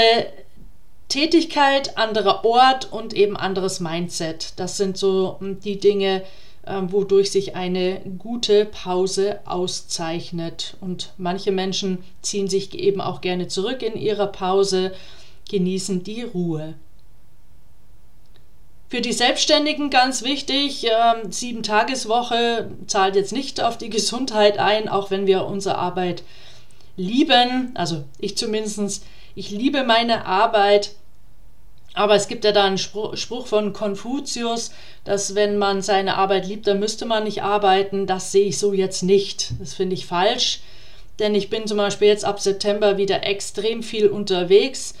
Tätigkeit, 1.08 1.98
anderer 1.98 2.44
Ort 2.44 2.90
und 2.90 3.12
eben 3.12 3.36
anderes 3.36 3.80
Mindset. 3.80 4.54
Das 4.56 4.76
sind 4.76 4.96
so 4.96 5.36
hm, 5.38 5.60
die 5.60 5.78
Dinge, 5.78 6.16
ähm, 6.20 6.28
wodurch 6.64 7.30
sich 7.30 7.56
eine 7.56 8.00
gute 8.18 8.64
Pause 8.66 9.40
auszeichnet. 9.44 10.76
Und 10.80 11.12
manche 11.18 11.50
Menschen 11.50 11.98
ziehen 12.22 12.48
sich 12.48 12.74
eben 12.74 13.00
auch 13.00 13.20
gerne 13.20 13.48
zurück 13.48 13.82
in 13.82 13.96
ihrer 13.98 14.28
Pause, 14.28 14.92
genießen 15.50 16.04
die 16.04 16.22
Ruhe. 16.22 16.74
Für 18.88 19.00
die 19.00 19.12
Selbstständigen 19.12 19.88
ganz 19.88 20.22
wichtig, 20.22 20.84
ähm, 20.84 21.32
sieben 21.32 21.62
Tageswoche 21.62 22.70
zahlt 22.86 23.16
jetzt 23.16 23.32
nicht 23.32 23.60
auf 23.62 23.78
die 23.78 23.88
Gesundheit 23.90 24.58
ein, 24.58 24.88
auch 24.88 25.10
wenn 25.10 25.26
wir 25.26 25.46
unsere 25.46 25.78
Arbeit 25.78 26.22
lieben. 26.96 27.70
Also 27.74 28.04
ich 28.18 28.36
zumindest, 28.36 29.04
ich 29.34 29.50
liebe 29.50 29.82
meine 29.84 30.26
Arbeit, 30.26 30.94
aber 31.94 32.14
es 32.14 32.28
gibt 32.28 32.44
ja 32.44 32.52
da 32.52 32.64
einen 32.64 32.78
Spruch 32.78 33.46
von 33.46 33.72
Konfuzius, 33.72 34.72
dass 35.04 35.34
wenn 35.34 35.58
man 35.58 35.82
seine 35.82 36.16
Arbeit 36.16 36.46
liebt, 36.46 36.66
dann 36.66 36.80
müsste 36.80 37.04
man 37.04 37.24
nicht 37.24 37.42
arbeiten. 37.42 38.06
Das 38.06 38.32
sehe 38.32 38.46
ich 38.46 38.58
so 38.58 38.72
jetzt 38.72 39.02
nicht. 39.02 39.52
Das 39.58 39.74
finde 39.74 39.94
ich 39.94 40.06
falsch. 40.06 40.60
Denn 41.18 41.34
ich 41.34 41.50
bin 41.50 41.66
zum 41.66 41.76
Beispiel 41.76 42.08
jetzt 42.08 42.24
ab 42.24 42.40
September 42.40 42.96
wieder 42.96 43.26
extrem 43.26 43.82
viel 43.82 44.08
unterwegs. 44.08 44.94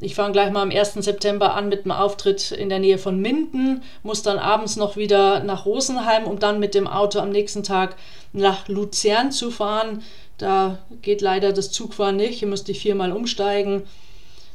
Ich 0.00 0.14
fange 0.14 0.30
gleich 0.30 0.52
mal 0.52 0.62
am 0.62 0.70
1. 0.70 0.94
September 0.94 1.54
an 1.54 1.68
mit 1.68 1.80
einem 1.80 1.90
Auftritt 1.90 2.52
in 2.52 2.68
der 2.68 2.78
Nähe 2.78 2.98
von 2.98 3.20
Minden, 3.20 3.82
muss 4.04 4.22
dann 4.22 4.38
abends 4.38 4.76
noch 4.76 4.96
wieder 4.96 5.42
nach 5.42 5.66
Rosenheim, 5.66 6.24
um 6.24 6.38
dann 6.38 6.60
mit 6.60 6.76
dem 6.76 6.86
Auto 6.86 7.18
am 7.18 7.30
nächsten 7.30 7.64
Tag 7.64 7.96
nach 8.32 8.68
Luzern 8.68 9.32
zu 9.32 9.50
fahren. 9.50 10.04
Da 10.38 10.78
geht 11.02 11.20
leider 11.20 11.52
das 11.52 11.72
Zugfahren 11.72 12.14
nicht, 12.14 12.38
hier 12.38 12.46
müsste 12.46 12.70
ich 12.70 12.78
viermal 12.78 13.10
umsteigen. 13.10 13.82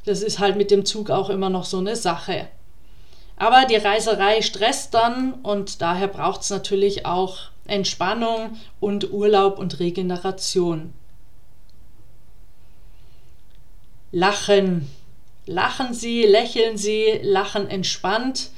Das 0.06 0.22
ist 0.22 0.40
halt 0.40 0.58
mit 0.58 0.72
dem 0.72 0.86
Zug 0.86 1.10
auch 1.10 1.30
immer 1.30 1.50
noch 1.50 1.66
so 1.66 1.78
eine 1.78 1.96
Sache. 1.96 2.48
Aber 3.38 3.66
die 3.66 3.76
Reiserei 3.76 4.42
stresst 4.42 4.94
dann 4.94 5.34
und 5.44 5.82
daher 5.82 6.08
braucht 6.08 6.42
es 6.42 6.50
natürlich 6.50 7.06
auch 7.06 7.38
Entspannung 7.66 8.58
und 8.80 9.12
Urlaub 9.12 9.58
und 9.58 9.80
Regeneration. 9.80 10.94
Lachen. 14.12 14.90
Lachen 15.46 15.94
Sie, 15.94 16.24
lächeln 16.24 16.78
Sie, 16.78 17.20
lachen 17.22 17.68
entspannt. 17.68 18.50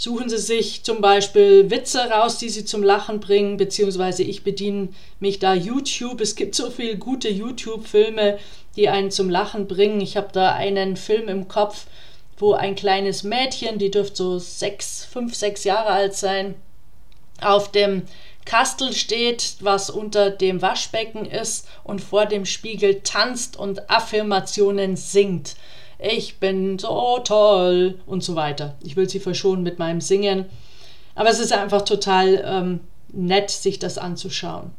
Suchen 0.00 0.28
Sie 0.28 0.38
sich 0.38 0.84
zum 0.84 1.00
Beispiel 1.00 1.72
Witze 1.72 1.98
raus, 1.98 2.38
die 2.38 2.48
Sie 2.48 2.64
zum 2.64 2.84
Lachen 2.84 3.18
bringen, 3.18 3.56
beziehungsweise 3.56 4.22
ich 4.22 4.44
bediene 4.44 4.90
mich 5.18 5.40
da 5.40 5.54
YouTube. 5.54 6.20
Es 6.20 6.36
gibt 6.36 6.54
so 6.54 6.70
viele 6.70 6.96
gute 6.96 7.28
YouTube-Filme, 7.28 8.38
die 8.76 8.88
einen 8.88 9.10
zum 9.10 9.28
Lachen 9.28 9.66
bringen. 9.66 10.00
Ich 10.00 10.16
habe 10.16 10.28
da 10.32 10.52
einen 10.54 10.96
Film 10.96 11.26
im 11.26 11.48
Kopf, 11.48 11.86
wo 12.36 12.52
ein 12.52 12.76
kleines 12.76 13.24
Mädchen, 13.24 13.80
die 13.80 13.90
dürfte 13.90 14.18
so 14.18 14.38
sechs, 14.38 15.04
fünf, 15.04 15.34
sechs 15.34 15.64
Jahre 15.64 15.88
alt 15.88 16.14
sein, 16.14 16.54
auf 17.40 17.72
dem 17.72 18.02
Kastel 18.44 18.92
steht, 18.92 19.56
was 19.60 19.90
unter 19.90 20.30
dem 20.30 20.62
Waschbecken 20.62 21.26
ist 21.26 21.66
und 21.82 22.00
vor 22.00 22.26
dem 22.26 22.46
Spiegel 22.46 23.00
tanzt 23.02 23.56
und 23.56 23.90
Affirmationen 23.90 24.96
singt 24.96 25.56
ich 25.98 26.38
bin 26.38 26.78
so 26.78 27.18
toll 27.24 27.98
und 28.06 28.22
so 28.22 28.36
weiter. 28.36 28.76
Ich 28.84 28.96
will 28.96 29.08
sie 29.08 29.20
verschonen 29.20 29.62
mit 29.62 29.78
meinem 29.78 30.00
Singen. 30.00 30.46
Aber 31.14 31.28
es 31.28 31.40
ist 31.40 31.52
einfach 31.52 31.82
total 31.82 32.42
ähm, 32.44 32.80
nett, 33.08 33.50
sich 33.50 33.80
das 33.80 33.98
anzuschauen. 33.98 34.70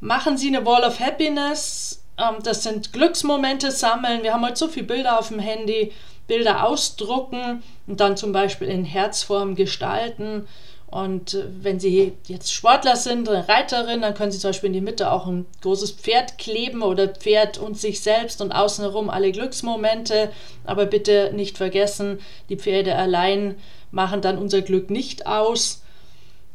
Machen 0.00 0.38
Sie 0.38 0.48
eine 0.48 0.64
Wall 0.64 0.84
of 0.84 1.00
Happiness. 1.00 2.02
Ähm, 2.16 2.36
das 2.42 2.62
sind 2.62 2.92
Glücksmomente 2.94 3.70
sammeln. 3.70 4.22
Wir 4.22 4.32
haben 4.32 4.44
heute 4.44 4.56
so 4.56 4.68
viele 4.68 4.86
Bilder 4.86 5.18
auf 5.18 5.28
dem 5.28 5.38
Handy. 5.38 5.92
Bilder 6.26 6.64
ausdrucken 6.64 7.62
und 7.86 8.00
dann 8.00 8.16
zum 8.16 8.32
Beispiel 8.32 8.68
in 8.68 8.84
Herzform 8.84 9.54
gestalten 9.54 10.48
und 10.88 11.34
äh, 11.34 11.44
wenn 11.62 11.80
Sie 11.80 12.12
jetzt 12.26 12.52
Sportler 12.52 12.96
sind, 12.96 13.28
Reiterin, 13.28 14.02
dann 14.02 14.14
können 14.14 14.32
Sie 14.32 14.38
zum 14.38 14.50
Beispiel 14.50 14.68
in 14.68 14.74
die 14.74 14.80
Mitte 14.80 15.10
auch 15.10 15.26
ein 15.26 15.46
großes 15.62 15.92
Pferd 15.92 16.38
kleben 16.38 16.82
oder 16.82 17.08
Pferd 17.08 17.58
und 17.58 17.78
sich 17.78 18.00
selbst 18.00 18.40
und 18.40 18.52
außenrum 18.52 19.10
alle 19.10 19.32
Glücksmomente. 19.32 20.30
Aber 20.64 20.86
bitte 20.86 21.32
nicht 21.34 21.58
vergessen, 21.58 22.20
die 22.48 22.56
Pferde 22.56 22.94
allein 22.94 23.56
machen 23.90 24.20
dann 24.20 24.38
unser 24.38 24.62
Glück 24.62 24.90
nicht 24.90 25.26
aus. 25.26 25.82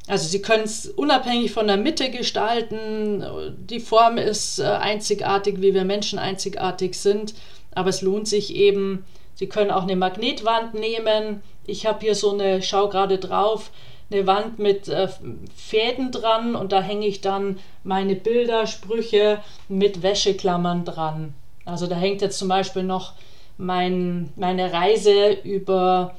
Also 0.07 0.27
Sie 0.27 0.41
können 0.41 0.63
es 0.63 0.87
unabhängig 0.87 1.51
von 1.51 1.67
der 1.67 1.77
Mitte 1.77 2.09
gestalten. 2.09 3.23
Die 3.69 3.79
Form 3.79 4.17
ist 4.17 4.59
äh, 4.59 4.63
einzigartig, 4.63 5.61
wie 5.61 5.73
wir 5.73 5.83
Menschen 5.83 6.19
einzigartig 6.19 6.95
sind. 6.95 7.33
Aber 7.73 7.89
es 7.89 8.01
lohnt 8.01 8.27
sich 8.27 8.55
eben. 8.55 9.05
Sie 9.35 9.47
können 9.47 9.71
auch 9.71 9.83
eine 9.83 9.95
Magnetwand 9.95 10.73
nehmen. 10.73 11.41
Ich 11.65 11.85
habe 11.85 11.99
hier 12.01 12.15
so 12.15 12.31
eine, 12.31 12.61
schau 12.61 12.89
gerade 12.89 13.17
drauf, 13.17 13.71
eine 14.11 14.27
Wand 14.27 14.59
mit 14.59 14.87
äh, 14.87 15.07
Fäden 15.55 16.11
dran 16.11 16.55
und 16.55 16.71
da 16.71 16.81
hänge 16.81 17.07
ich 17.07 17.21
dann 17.21 17.59
meine 17.83 18.15
Bilder, 18.15 18.67
Sprüche 18.67 19.39
mit 19.67 20.03
Wäscheklammern 20.03 20.85
dran. 20.85 21.33
Also 21.65 21.87
da 21.87 21.95
hängt 21.95 22.21
jetzt 22.21 22.39
zum 22.39 22.47
Beispiel 22.47 22.83
noch 22.83 23.13
mein, 23.57 24.33
meine 24.35 24.73
Reise 24.73 25.31
über 25.43 26.15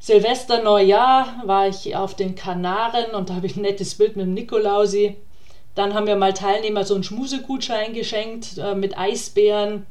Silvester, 0.00 0.62
Neujahr, 0.62 1.42
war 1.44 1.68
ich 1.68 1.94
auf 1.94 2.16
den 2.16 2.34
Kanaren 2.34 3.14
und 3.14 3.30
da 3.30 3.34
habe 3.34 3.46
ich 3.46 3.56
ein 3.56 3.62
nettes 3.62 3.94
Bild 3.94 4.16
mit 4.16 4.26
dem 4.26 4.34
Nikolausi. 4.34 5.16
Dann 5.74 5.94
haben 5.94 6.06
wir 6.06 6.16
mal 6.16 6.32
Teilnehmer 6.32 6.84
so 6.84 6.94
einen 6.94 7.04
Schmusegutschein 7.04 7.94
geschenkt 7.94 8.58
äh, 8.58 8.74
mit 8.74 8.98
Eisbären. 8.98 9.86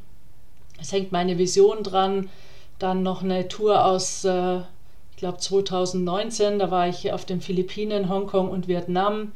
Es 0.80 0.92
hängt 0.92 1.12
meine 1.12 1.38
Vision 1.38 1.84
dran. 1.84 2.30
Dann 2.78 3.04
noch 3.04 3.24
eine 3.24 3.48
Tour 3.48 3.86
aus 3.86 4.26
äh, 4.26 4.62
glaube 5.22 5.38
2019, 5.38 6.58
da 6.58 6.72
war 6.72 6.90
ich 6.90 7.14
auf 7.14 7.26
den 7.26 7.42
Philippinen, 7.42 8.10
Hongkong 8.10 8.50
und 8.50 8.68
Vietnam. 8.68 9.32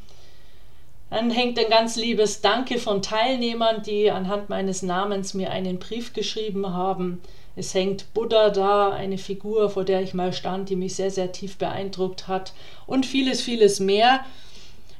Dann 1.12 1.30
hängt 1.30 1.60
ein 1.60 1.70
ganz 1.70 1.96
liebes 1.96 2.42
Danke 2.42 2.80
von 2.80 3.04
Teilnehmern, 3.04 3.84
die 3.84 4.10
anhand 4.10 4.50
meines 4.50 4.82
Namens 4.82 5.36
mir 5.36 5.52
einen 5.52 5.78
Brief 5.78 6.14
geschrieben 6.14 6.74
haben. 6.74 7.22
Es 7.56 7.76
hängt 7.76 8.12
Buddha 8.16 8.50
da, 8.50 8.90
eine 8.90 9.20
Figur, 9.20 9.70
vor 9.70 9.86
der 9.86 10.02
ich 10.02 10.16
mal 10.16 10.34
stand, 10.34 10.70
die 10.70 10.76
mich 10.76 10.96
sehr, 10.96 11.12
sehr 11.12 11.32
tief 11.32 11.58
beeindruckt 11.58 12.28
hat 12.28 12.54
und 12.88 13.06
vieles, 13.06 13.44
vieles 13.44 13.80
mehr. 13.80 14.26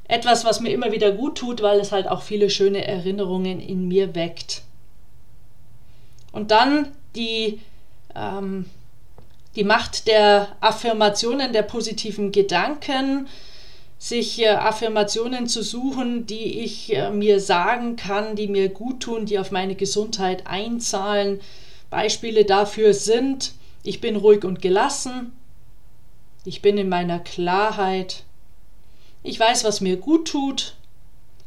Etwas, 0.08 0.46
was 0.46 0.60
mir 0.60 0.70
immer 0.70 0.92
wieder 0.92 1.12
gut 1.12 1.40
tut, 1.40 1.64
weil 1.64 1.80
es 1.80 1.92
halt 1.92 2.08
auch 2.08 2.22
viele 2.22 2.52
schöne 2.52 2.86
Erinnerungen 2.86 3.60
in 3.60 3.88
mir 3.88 4.14
weckt. 4.14 4.62
Und 6.32 6.52
dann 6.52 6.90
die 7.16 7.60
ähm, 8.14 8.66
die 9.56 9.64
Macht 9.64 10.08
der 10.08 10.56
Affirmationen, 10.60 11.54
der 11.54 11.64
positiven 11.64 12.32
Gedanken, 12.32 13.28
sich 13.98 14.42
äh, 14.42 14.50
Affirmationen 14.50 15.48
zu 15.48 15.64
suchen, 15.64 16.26
die 16.26 16.60
ich 16.60 16.94
äh, 16.94 17.10
mir 17.10 17.40
sagen 17.40 17.96
kann, 17.96 18.36
die 18.36 18.48
mir 18.48 18.70
gut 18.70 19.02
tun, 19.02 19.26
die 19.26 19.40
auf 19.40 19.52
meine 19.52 19.76
Gesundheit 19.76 20.46
einzahlen. 20.46 21.40
Beispiele 21.90 22.46
dafür 22.46 22.94
sind, 22.94 23.54
ich 23.84 24.02
bin 24.02 24.16
ruhig 24.16 24.44
und 24.44 24.62
gelassen, 24.62 25.32
ich 26.44 26.62
bin 26.62 26.78
in 26.78 26.90
meiner 26.90 27.20
Klarheit, 27.20 28.24
ich 29.24 29.40
weiß, 29.40 29.64
was 29.64 29.82
mir 29.82 29.98
gut 29.98 30.28
tut, 30.28 30.76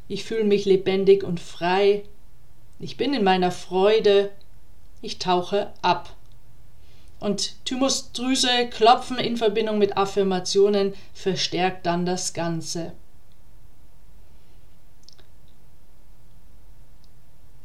ich 0.09 0.25
fühle 0.25 0.45
mich 0.45 0.65
lebendig 0.65 1.23
und 1.23 1.39
frei, 1.39 2.03
ich 2.81 2.97
bin 2.97 3.13
in 3.13 3.25
meiner 3.25 3.51
Freude, 3.51 4.31
ich 5.03 5.19
tauche 5.19 5.73
ab. 5.83 6.17
Und 7.21 7.65
Thymusdrüse 7.65 8.69
klopfen 8.71 9.19
in 9.19 9.37
Verbindung 9.37 9.79
mit 9.79 9.97
Affirmationen 9.97 10.95
verstärkt 11.15 11.87
dann 11.87 12.07
das 12.07 12.33
Ganze. 12.33 12.93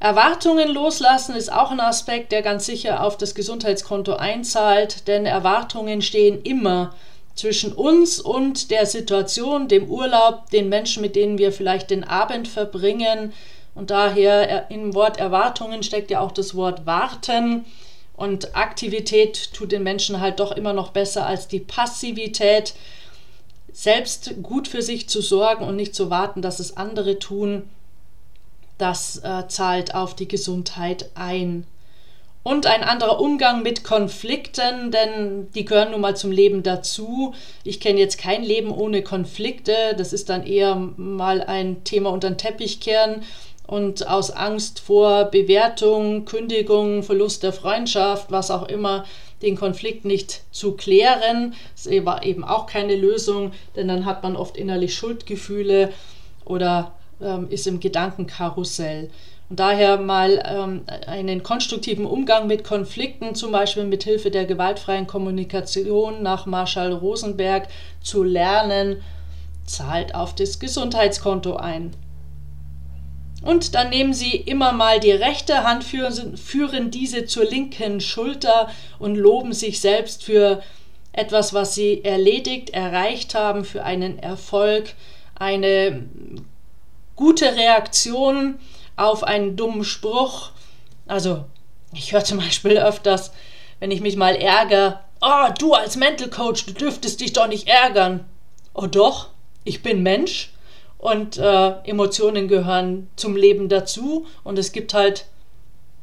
Erwartungen 0.04 0.68
loslassen 0.68 1.34
ist 1.34 1.50
auch 1.50 1.72
ein 1.72 1.80
Aspekt, 1.80 2.34
der 2.34 2.42
ganz 2.42 2.66
sicher 2.66 3.06
auf 3.06 3.18
das 3.18 3.36
Gesundheitskonto 3.36 4.16
einzahlt, 4.16 5.08
denn 5.08 5.26
Erwartungen 5.26 6.02
stehen 6.02 6.42
immer 6.42 6.94
zwischen 7.36 7.72
uns 7.72 8.20
und 8.20 8.70
der 8.70 8.86
Situation, 8.86 9.70
dem 9.70 9.90
Urlaub, 9.90 10.50
den 10.50 10.68
Menschen, 10.68 11.02
mit 11.02 11.16
denen 11.16 11.38
wir 11.38 11.54
vielleicht 11.54 11.90
den 11.90 12.04
Abend 12.04 12.50
verbringen. 12.50 13.32
Und 13.76 13.92
daher 13.92 14.70
im 14.70 14.94
Wort 14.94 15.18
Erwartungen 15.18 15.84
steckt 15.84 16.12
ja 16.12 16.20
auch 16.20 16.34
das 16.34 16.54
Wort 16.54 16.86
warten. 16.86 17.64
Und 18.16 18.56
Aktivität 18.56 19.54
tut 19.54 19.72
den 19.72 19.84
Menschen 19.84 20.20
halt 20.22 20.40
doch 20.40 20.52
immer 20.52 20.74
noch 20.74 20.92
besser 20.92 21.26
als 21.26 21.48
die 21.48 21.60
Passivität. 21.60 22.74
Selbst 23.72 24.36
gut 24.44 24.68
für 24.68 24.84
sich 24.84 25.10
zu 25.10 25.22
sorgen 25.22 25.66
und 25.66 25.76
nicht 25.76 25.96
zu 25.96 26.10
warten, 26.10 26.42
dass 26.42 26.60
es 26.60 26.78
andere 26.78 27.18
tun, 27.18 27.64
das 28.78 29.18
äh, 29.24 29.48
zahlt 29.48 29.96
auf 29.96 30.16
die 30.16 30.28
Gesundheit 30.28 31.10
ein. 31.16 31.66
Und 32.44 32.68
ein 32.68 32.84
anderer 32.84 33.22
Umgang 33.22 33.64
mit 33.64 33.86
Konflikten, 33.86 34.92
denn 34.92 35.50
die 35.56 35.64
gehören 35.64 35.92
nun 35.92 36.02
mal 36.02 36.18
zum 36.18 36.30
Leben 36.30 36.62
dazu. 36.62 37.34
Ich 37.64 37.80
kenne 37.80 38.00
jetzt 38.00 38.18
kein 38.18 38.44
Leben 38.44 38.70
ohne 38.70 39.02
Konflikte. 39.02 39.74
Das 39.98 40.12
ist 40.12 40.28
dann 40.28 40.46
eher 40.46 40.76
mal 40.76 41.42
ein 41.42 41.86
Thema 41.86 42.10
unter 42.10 42.30
den 42.30 42.38
Teppich 42.38 42.82
kehren 42.82 43.24
und 43.68 44.08
aus 44.08 44.32
Angst 44.32 44.80
vor 44.80 45.26
Bewertung, 45.26 46.26
Kündigung, 46.26 47.04
Verlust 47.04 47.44
der 47.44 47.54
Freundschaft, 47.54 48.32
was 48.32 48.52
auch 48.52 48.68
immer, 48.68 49.06
den 49.42 49.56
Konflikt 49.56 50.06
nicht 50.06 50.42
zu 50.52 50.74
klären. 50.74 51.54
Das 51.76 51.92
war 52.06 52.24
eben 52.24 52.44
auch 52.44 52.66
keine 52.66 52.96
Lösung, 52.96 53.52
denn 53.76 53.88
dann 53.88 54.06
hat 54.06 54.24
man 54.24 54.36
oft 54.36 54.58
innerlich 54.58 54.96
Schuldgefühle 54.96 55.92
oder 56.46 56.94
ähm, 57.22 57.48
ist 57.50 57.68
im 57.68 57.80
Gedankenkarussell. 57.80 59.10
Und 59.50 59.60
daher 59.60 59.98
mal 59.98 60.42
ähm, 60.46 60.82
einen 61.06 61.44
konstruktiven 61.44 62.06
Umgang 62.06 62.48
mit 62.48 62.64
Konflikten, 62.64 63.36
zum 63.36 63.52
Beispiel 63.52 63.84
mit 63.84 64.04
Hilfe 64.04 64.32
der 64.32 64.46
gewaltfreien 64.46 65.06
Kommunikation 65.06 66.24
nach 66.24 66.46
Marshall 66.46 66.94
Rosenberg 66.94 67.68
zu 68.02 68.24
lernen, 68.24 69.02
zahlt 69.66 70.16
auf 70.16 70.34
das 70.36 70.60
Gesundheitskonto 70.60 71.56
ein. 71.56 71.94
Und 73.44 73.76
dann 73.76 73.90
nehmen 73.90 74.14
Sie 74.14 74.36
immer 74.36 74.72
mal 74.72 75.02
die 75.02 75.12
rechte 75.12 75.64
Hand, 75.64 75.84
führen, 75.84 76.38
führen 76.38 76.92
diese 76.92 77.26
zur 77.26 77.44
linken 77.44 78.00
Schulter 78.00 78.70
und 79.00 79.16
loben 79.16 79.52
sich 79.52 79.82
selbst 79.82 80.24
für 80.24 80.64
etwas, 81.12 81.54
was 81.54 81.76
Sie 81.76 82.04
erledigt, 82.06 82.70
erreicht 82.70 83.36
haben, 83.36 83.66
für 83.66 83.84
einen 83.84 84.18
Erfolg, 84.18 84.94
eine 85.36 86.06
gute 87.18 87.56
Reaktion 87.56 88.60
auf 88.96 89.24
einen 89.24 89.58
dummen 89.58 89.84
Spruch. 89.84 90.52
Also, 91.06 91.44
ich 91.94 92.14
höre 92.14 92.24
zum 92.24 92.38
Beispiel 92.38 92.78
öfters, 92.78 93.34
wenn 93.80 93.92
ich 93.92 94.00
mich 94.00 94.16
mal 94.16 94.38
ärgere, 94.38 95.02
oh, 95.22 95.52
du 95.60 95.74
als 95.74 95.98
Mental 95.98 96.30
Coach, 96.30 96.66
du 96.66 96.72
dürftest 96.72 97.20
dich 97.20 97.34
doch 97.34 97.48
nicht 97.48 97.68
ärgern. 97.68 98.24
Oh 98.74 98.88
doch, 98.88 99.28
ich 99.66 99.84
bin 99.84 100.02
Mensch 100.02 100.53
und 101.04 101.38
äh, 101.38 101.74
Emotionen 101.84 102.48
gehören 102.48 103.10
zum 103.18 103.36
Leben 103.36 103.68
dazu 103.68 104.26
und 104.46 104.58
es 104.58 104.72
gibt 104.72 104.94
halt 104.94 105.26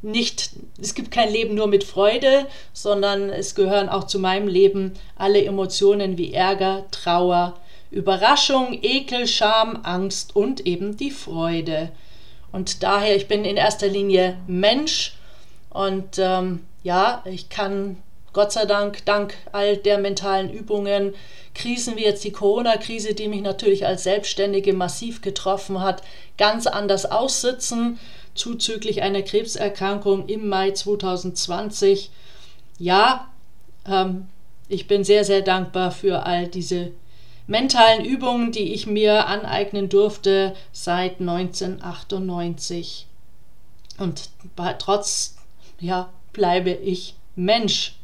nicht, 0.03 0.51
es 0.79 0.95
gibt 0.95 1.11
kein 1.11 1.33
Leben 1.33 1.55
nur 1.55 1.69
mit 1.69 1.85
Freude, 1.85 2.47
sondern 2.75 3.31
es 3.31 3.55
gehören 3.55 3.89
auch 3.89 4.05
zu 4.05 4.19
meinem 4.19 4.47
Leben 4.47 4.93
alle 5.17 5.43
Emotionen 5.43 6.19
wie 6.19 6.35
Ärger, 6.35 6.85
Trauer, 6.91 7.57
Überraschung, 7.91 8.79
Ekel, 8.83 9.27
Scham, 9.27 9.81
Angst 9.85 10.37
und 10.37 10.67
eben 10.67 10.99
die 10.99 11.11
Freude. 11.11 11.91
Und 12.53 12.83
daher, 12.83 13.17
ich 13.17 13.27
bin 13.27 13.47
in 13.47 13.57
erster 13.57 13.89
Linie 13.89 14.37
Mensch 14.47 15.15
und 15.71 16.19
ähm, 16.19 16.61
ja, 16.83 17.23
ich 17.25 17.49
kann 17.49 17.97
Gott 18.33 18.53
sei 18.53 18.65
Dank, 18.65 19.05
dank 19.07 19.35
all 19.53 19.77
der 19.77 19.99
mentalen 19.99 20.51
Übungen, 20.51 21.15
Krisen 21.55 21.97
wie 21.97 22.05
jetzt 22.05 22.23
die 22.23 22.33
Corona-Krise, 22.33 23.15
die 23.15 23.27
mich 23.27 23.43
natürlich 23.43 23.87
als 23.87 24.05
Selbstständige 24.05 24.73
massiv 24.73 25.21
getroffen 25.21 25.81
hat, 25.81 26.03
ganz 26.39 26.67
anders 26.67 27.11
aussitzen, 27.11 27.99
zuzüglich 28.35 29.03
einer 29.03 29.23
Krebserkrankung 29.23 30.29
im 30.29 30.49
Mai 30.49 30.71
2020. 30.71 32.11
Ja, 32.79 33.27
ähm, 33.87 34.29
ich 34.69 34.87
bin 34.87 35.03
sehr, 35.03 35.25
sehr 35.25 35.43
dankbar 35.43 35.91
für 35.91 36.23
all 36.23 36.47
diese 36.47 36.93
mentalen 37.49 38.05
Übungen, 38.05 38.53
die 38.53 38.73
ich 38.73 38.87
mir 38.87 39.27
aneignen 39.27 39.89
durfte 39.89 40.55
seit 40.71 41.19
1998. 41.19 43.09
Und 43.99 44.31
trotz, 44.79 45.37
ja, 45.81 46.11
bleibe 46.33 46.71
ich 46.71 47.17
Mensch. 47.35 47.97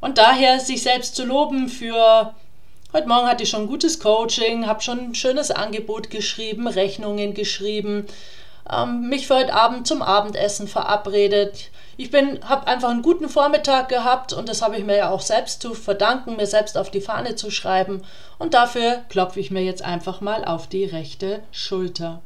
Und 0.00 0.18
daher 0.18 0.60
sich 0.60 0.82
selbst 0.82 1.16
zu 1.16 1.24
loben 1.24 1.68
für 1.68 2.34
Heute 2.92 3.06
Morgen 3.06 3.28
hatte 3.28 3.44
ich 3.44 3.50
schon 3.50 3.68
gutes 3.68 4.00
Coaching, 4.00 4.66
habe 4.66 4.82
schon 4.82 4.98
ein 4.98 5.14
schönes 5.14 5.52
Angebot 5.52 6.10
geschrieben, 6.10 6.66
Rechnungen 6.66 7.34
geschrieben, 7.34 8.04
ähm, 8.68 9.08
mich 9.08 9.28
für 9.28 9.36
heute 9.36 9.54
Abend 9.54 9.86
zum 9.86 10.02
Abendessen 10.02 10.66
verabredet. 10.66 11.70
Ich 11.96 12.12
habe 12.12 12.66
einfach 12.66 12.90
einen 12.90 13.02
guten 13.02 13.28
Vormittag 13.28 13.88
gehabt 13.88 14.32
und 14.32 14.48
das 14.48 14.60
habe 14.60 14.76
ich 14.76 14.84
mir 14.84 14.96
ja 14.96 15.10
auch 15.10 15.20
selbst 15.20 15.62
zu 15.62 15.72
verdanken, 15.74 16.34
mir 16.34 16.48
selbst 16.48 16.76
auf 16.76 16.90
die 16.90 17.00
Fahne 17.00 17.36
zu 17.36 17.52
schreiben. 17.52 18.02
Und 18.40 18.54
dafür 18.54 19.04
klopfe 19.08 19.38
ich 19.38 19.52
mir 19.52 19.62
jetzt 19.62 19.82
einfach 19.82 20.20
mal 20.20 20.44
auf 20.44 20.66
die 20.66 20.84
rechte 20.84 21.44
Schulter. 21.52 22.22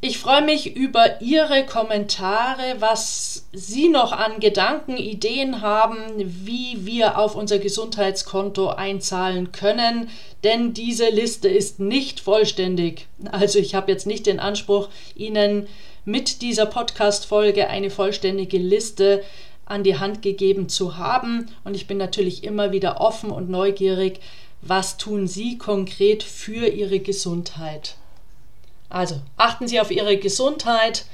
Ich 0.00 0.18
freue 0.18 0.42
mich 0.42 0.76
über 0.76 1.20
Ihre 1.20 1.66
Kommentare, 1.66 2.76
was 2.78 3.48
Sie 3.52 3.88
noch 3.88 4.12
an 4.12 4.38
Gedanken, 4.38 4.96
Ideen 4.96 5.60
haben, 5.60 5.96
wie 6.16 6.86
wir 6.86 7.18
auf 7.18 7.34
unser 7.34 7.58
Gesundheitskonto 7.58 8.68
einzahlen 8.68 9.50
können, 9.50 10.08
denn 10.44 10.72
diese 10.72 11.08
Liste 11.08 11.48
ist 11.48 11.80
nicht 11.80 12.20
vollständig. 12.20 13.08
Also 13.32 13.58
ich 13.58 13.74
habe 13.74 13.90
jetzt 13.90 14.06
nicht 14.06 14.26
den 14.26 14.38
Anspruch, 14.38 14.88
Ihnen 15.16 15.66
mit 16.04 16.42
dieser 16.42 16.66
Podcast-Folge 16.66 17.66
eine 17.66 17.90
vollständige 17.90 18.58
Liste 18.58 19.24
an 19.66 19.82
die 19.82 19.98
Hand 19.98 20.22
gegeben 20.22 20.68
zu 20.68 20.96
haben 20.96 21.50
und 21.64 21.74
ich 21.74 21.88
bin 21.88 21.98
natürlich 21.98 22.44
immer 22.44 22.70
wieder 22.70 23.00
offen 23.00 23.32
und 23.32 23.50
neugierig, 23.50 24.20
was 24.62 24.96
tun 24.96 25.26
Sie 25.26 25.58
konkret 25.58 26.22
für 26.22 26.68
Ihre 26.68 27.00
Gesundheit. 27.00 27.96
Also 28.88 29.20
achten 29.36 29.68
Sie 29.68 29.80
auf 29.80 29.90
Ihre 29.90 30.16
Gesundheit, 30.16 31.04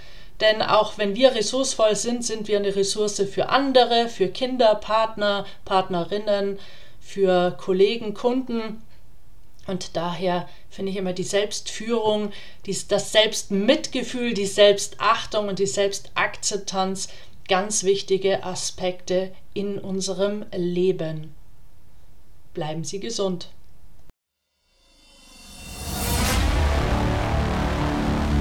denn 0.40 0.62
auch 0.62 0.98
wenn 0.98 1.14
wir 1.14 1.34
ressourcevoll 1.34 1.96
sind, 1.96 2.24
sind 2.24 2.48
wir 2.48 2.58
eine 2.58 2.74
Ressource 2.74 3.22
für 3.30 3.48
andere, 3.48 4.08
für 4.08 4.28
Kinder, 4.28 4.74
Partner, 4.74 5.46
Partnerinnen, 5.64 6.58
für 7.00 7.52
Kollegen, 7.52 8.14
Kunden. 8.14 8.82
Und 9.66 9.96
daher 9.96 10.48
finde 10.70 10.90
ich 10.90 10.98
immer 10.98 11.12
die 11.12 11.22
Selbstführung, 11.22 12.32
das 12.88 13.12
Selbstmitgefühl, 13.12 14.34
die 14.34 14.46
Selbstachtung 14.46 15.48
und 15.48 15.58
die 15.58 15.66
Selbstakzeptanz 15.66 17.08
ganz 17.48 17.84
wichtige 17.84 18.44
Aspekte 18.44 19.32
in 19.52 19.78
unserem 19.78 20.44
Leben. 20.54 21.34
Bleiben 22.54 22.84
Sie 22.84 23.00
gesund. 23.00 23.50